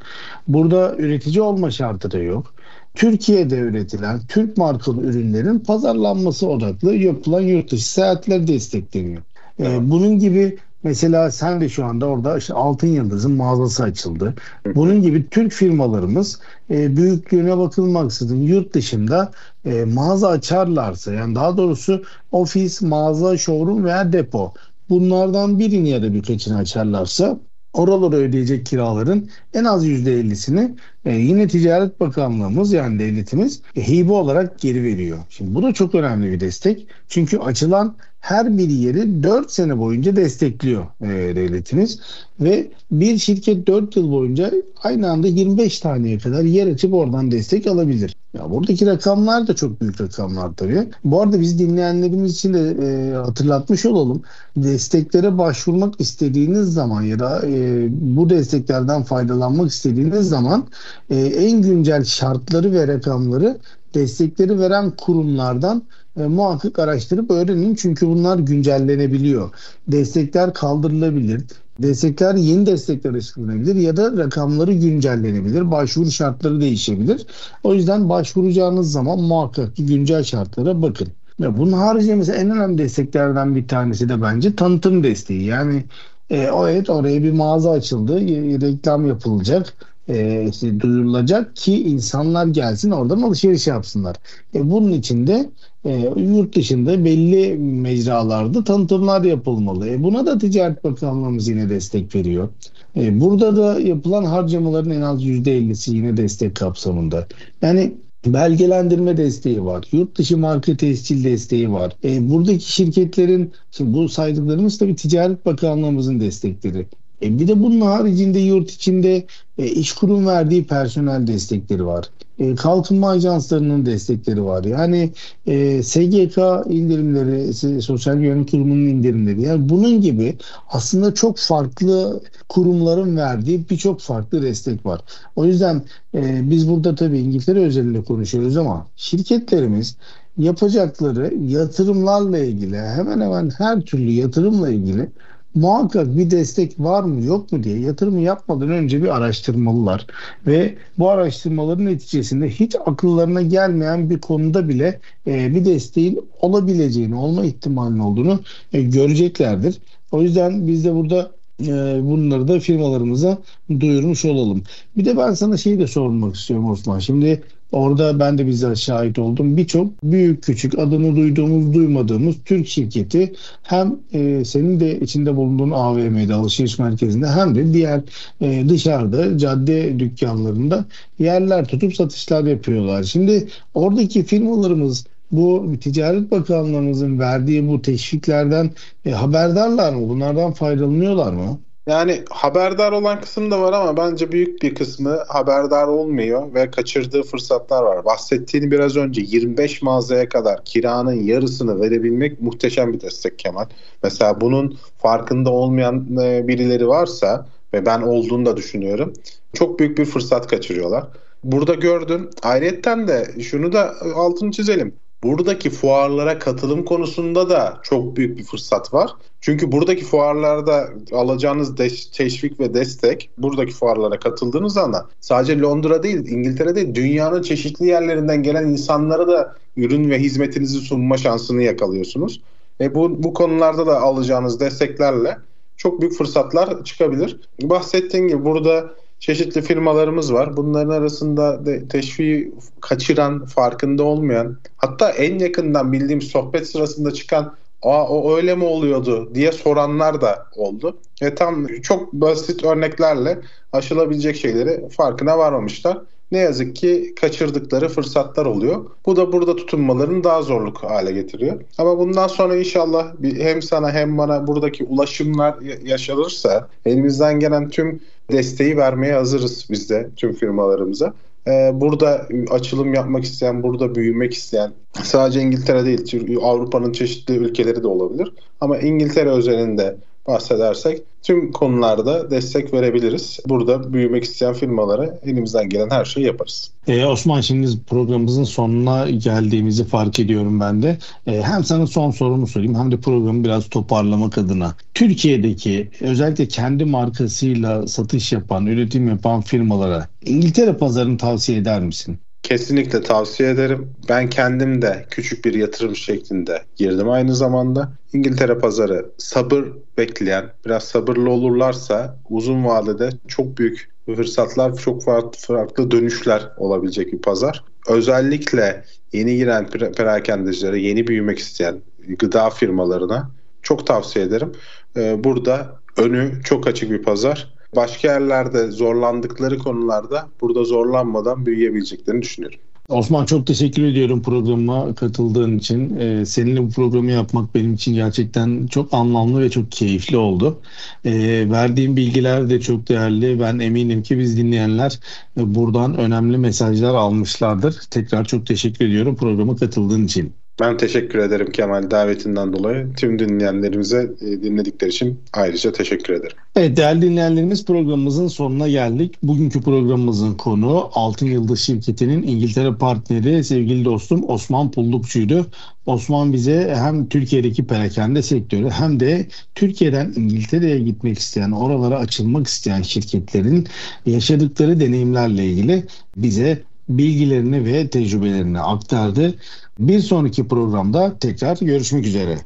[0.49, 2.55] Burada üretici olma şartı da yok.
[2.95, 9.23] Türkiye'de üretilen Türk markalı ürünlerin pazarlanması odaklı yapılan yurt dışı seyahatler destekleniyor.
[9.61, 14.35] Ee, bunun gibi mesela sen de şu anda orada işte Altın Yıldız'ın mağazası açıldı.
[14.75, 19.33] Bunun gibi Türk firmalarımız e, büyüklüğüne bakılmaksızın yurt dışında
[19.65, 24.55] e, mağaza açarlarsa yani daha doğrusu ofis, mağaza, showroom veya depo
[24.89, 27.39] bunlardan birini ya da birkaçını açarlarsa
[27.73, 34.59] oralara ödeyecek kiraların en az %50'sini e, yine Ticaret Bakanlığımız yani devletimiz e, hibe olarak
[34.59, 35.19] geri veriyor.
[35.31, 36.87] Şimdi bu da çok önemli bir destek.
[37.09, 42.01] Çünkü açılan her bir yeri 4 sene boyunca destekliyor e, devletimiz
[42.41, 44.53] ve bir şirket 4 yıl boyunca
[44.83, 48.17] aynı anda 25 taneye kadar yer açıp oradan destek alabilir.
[48.35, 50.91] Ya buradaki rakamlar da çok büyük rakamlar tabii.
[51.05, 54.23] Bu arada biz dinleyenlerimiz için de e, hatırlatmış olalım.
[54.57, 60.69] Desteklere başvurmak istediğiniz zaman ya da e, bu desteklerden faydalanmak istediğiniz zaman
[61.11, 63.59] e, en güncel şartları ve rakamları
[63.95, 65.83] destekleri veren kurumlardan
[66.17, 69.51] e, muhakkak araştırıp öğrenin çünkü bunlar güncellenebiliyor.
[69.89, 71.45] Destekler kaldırılabilir.
[71.83, 75.71] Destekler yeni destekler açıklanabilir ya da rakamları güncellenebilir.
[75.71, 77.27] Başvuru şartları değişebilir.
[77.65, 81.09] O yüzden başvuracağınız zaman muhakkak ki güncel şartlara bakın.
[81.41, 85.45] Ve bunun haricinde mesela en önemli desteklerden bir tanesi de bence tanıtım desteği.
[85.45, 85.85] Yani
[86.31, 88.21] e, o evet oraya bir mağaza açıldı,
[88.61, 89.75] reklam yapılacak
[90.11, 94.17] e, işte duyurulacak ki insanlar gelsin oradan alışveriş yapsınlar.
[94.55, 95.51] E, bunun için de
[95.85, 99.89] e, yurt dışında belli mecralarda tanıtımlar yapılmalı.
[99.89, 102.49] E, buna da Ticaret Bakanlığımız yine destek veriyor.
[102.97, 107.27] E, burada da yapılan harcamaların en az %50'si yine destek kapsamında.
[107.63, 107.95] Yani
[108.27, 109.85] belgelendirme desteği var.
[109.93, 111.97] Yurt dışı marka tescil desteği var.
[112.05, 116.87] E, buradaki şirketlerin, şimdi bu saydıklarımız tabii Ticaret Bakanlığımızın destekleri.
[117.23, 119.27] E bir de bunun haricinde yurt içinde
[119.59, 122.11] e, iş kurum verdiği personel destekleri var.
[122.39, 124.65] E, kalkınma ajanslarının destekleri var.
[124.65, 125.13] Yani
[125.47, 129.43] e, SGK indirimleri, Sosyal Güvenlik Kurumu'nun indirimleri.
[129.43, 130.37] Yani bunun gibi
[130.69, 135.01] aslında çok farklı kurumların verdiği birçok farklı destek var.
[135.37, 135.83] O yüzden
[136.15, 139.97] e, biz burada tabii İngiltere özelinde konuşuyoruz ama şirketlerimiz
[140.39, 145.09] yapacakları yatırımlarla ilgili hemen hemen her türlü yatırımla ilgili
[145.55, 150.07] muhakkak bir destek var mı yok mu diye yatırımı yapmadan önce bir araştırmalılar.
[150.47, 157.45] Ve bu araştırmaların neticesinde hiç akıllarına gelmeyen bir konuda bile e, bir desteğin olabileceğini, olma
[157.45, 158.41] ihtimalinin olduğunu
[158.73, 159.79] e, göreceklerdir.
[160.13, 161.31] O yüzden biz de burada
[161.61, 163.39] e, bunları da firmalarımıza
[163.81, 164.63] duyurmuş olalım.
[164.97, 166.99] Bir de ben sana şeyi de sormak istiyorum Osman.
[166.99, 167.43] Şimdi
[167.73, 169.57] Orada ben de bizzat şahit oldum.
[169.57, 176.35] Birçok büyük küçük adını duyduğumuz duymadığımız Türk şirketi hem e, senin de içinde bulunduğun AVM'de
[176.35, 178.01] alışveriş merkezinde hem de diğer
[178.41, 180.85] e, dışarıda cadde dükkanlarında
[181.19, 183.03] yerler tutup satışlar yapıyorlar.
[183.03, 188.71] Şimdi oradaki firmalarımız bu Ticaret Bakanlığımızın verdiği bu teşviklerden
[189.05, 190.09] e, haberdarlar mı?
[190.09, 191.59] Bunlardan faydalanıyorlar mı?
[191.91, 197.23] Yani haberdar olan kısım da var ama bence büyük bir kısmı haberdar olmuyor ve kaçırdığı
[197.23, 198.05] fırsatlar var.
[198.05, 203.67] Bahsettiğini biraz önce 25 mağazaya kadar kiranın yarısını verebilmek muhteşem bir destek Kemal.
[204.03, 209.13] Mesela bunun farkında olmayan e, birileri varsa ve ben olduğunu da düşünüyorum.
[209.53, 211.05] Çok büyük bir fırsat kaçırıyorlar.
[211.45, 212.31] Burada gördüm.
[212.43, 218.95] Ayrıca de şunu da altını çizelim buradaki fuarlara katılım konusunda da çok büyük bir fırsat
[218.95, 219.11] var.
[219.41, 221.75] Çünkü buradaki fuarlarda alacağınız
[222.13, 228.43] teşvik ve destek buradaki fuarlara katıldığınız anda sadece Londra değil, İngiltere değil, dünyanın çeşitli yerlerinden
[228.43, 232.41] gelen insanlara da ürün ve hizmetinizi sunma şansını yakalıyorsunuz.
[232.81, 235.39] E bu, bu konularda da alacağınız desteklerle
[235.77, 237.41] çok büyük fırsatlar çıkabilir.
[237.63, 238.91] Bahsettiğim gibi burada
[239.21, 240.57] çeşitli firmalarımız var.
[240.57, 248.09] Bunların arasında de teşviği kaçıran, farkında olmayan, hatta en yakından bildiğim sohbet sırasında çıkan Aa
[248.09, 250.99] o öyle mi oluyordu diye soranlar da oldu.
[251.23, 253.39] Ve tam çok basit örneklerle
[253.73, 255.99] aşılabilecek şeyleri farkına varmamışlar.
[256.33, 258.85] Ne yazık ki kaçırdıkları fırsatlar oluyor.
[259.07, 261.61] Bu da burada tutunmalarını daha zorluk hale getiriyor.
[261.79, 265.55] Ama bundan sonra inşallah hem sana hem bana buradaki ulaşımlar
[265.85, 268.01] yaşanırsa elimizden gelen tüm
[268.33, 271.15] desteği vermeye hazırız biz de tüm firmalarımıza.
[271.47, 274.73] e, burada açılım yapmak isteyen, burada büyümek isteyen
[275.03, 278.33] sadece İngiltere değil Avrupa'nın çeşitli ülkeleri de olabilir.
[278.61, 279.97] Ama İngiltere özelinde
[280.27, 283.41] bahsedersek tüm konularda destek verebiliriz.
[283.49, 286.71] Burada büyümek isteyen firmalara elimizden gelen her şeyi yaparız.
[286.87, 290.99] Ee, Osman şimdi programımızın sonuna geldiğimizi fark ediyorum ben de.
[291.27, 294.75] Ee, hem sana son sorumu sorayım hem de programı biraz toparlamak adına.
[294.95, 302.19] Türkiye'deki özellikle kendi markasıyla satış yapan, üretim yapan firmalara İngiltere pazarını tavsiye eder misin?
[302.43, 303.93] Kesinlikle tavsiye ederim.
[304.09, 307.93] Ben kendim de küçük bir yatırım şeklinde girdim aynı zamanda.
[308.13, 309.65] İngiltere pazarı sabır
[309.99, 315.05] bekleyen, biraz sabırlı olurlarsa uzun vadede çok büyük fırsatlar, çok
[315.39, 317.65] farklı dönüşler olabilecek bir pazar.
[317.89, 321.83] Özellikle yeni giren perakendecilere, yeni büyümek isteyen
[322.19, 323.31] gıda firmalarına
[323.63, 324.53] çok tavsiye ederim.
[324.97, 332.61] Ee, burada önü çok açık bir pazar başka yerlerde zorlandıkları konularda burada zorlanmadan büyüyebileceklerini düşünüyorum.
[332.91, 335.97] Osman çok teşekkür ediyorum programa katıldığın için.
[335.97, 340.63] Ee, seninle bu programı yapmak benim için gerçekten çok anlamlı ve çok keyifli oldu.
[341.05, 343.41] Ee, verdiğim bilgiler de çok değerli.
[343.41, 345.01] Ben eminim ki biz dinleyenler
[345.37, 347.81] e, buradan önemli mesajlar almışlardır.
[347.91, 350.40] Tekrar çok teşekkür ediyorum programa katıldığın için.
[350.61, 352.93] Ben teşekkür ederim Kemal davetinden dolayı.
[352.97, 356.37] Tüm dinleyenlerimize e, dinledikleri için ayrıca teşekkür ederim.
[356.57, 359.15] Evet değerli dinleyenlerimiz programımızın sonuna geldik.
[359.23, 365.47] Bugünkü programımızın konu Altın Yıldız Şirketi'nin İngiltere partneri sevgili dostum Osman Pullukçu'ydu.
[365.87, 372.83] Osman bize hem Türkiye'deki perakende sektörü hem de Türkiye'den İngiltere'ye gitmek isteyen, oralara açılmak isteyen
[372.83, 373.67] şirketlerin
[374.07, 375.85] yaşadıkları deneyimlerle ilgili
[376.17, 376.63] bize
[376.99, 379.35] bilgilerini ve tecrübelerini aktardı.
[379.81, 382.39] Bir sonraki programda tekrar görüşmek üzere.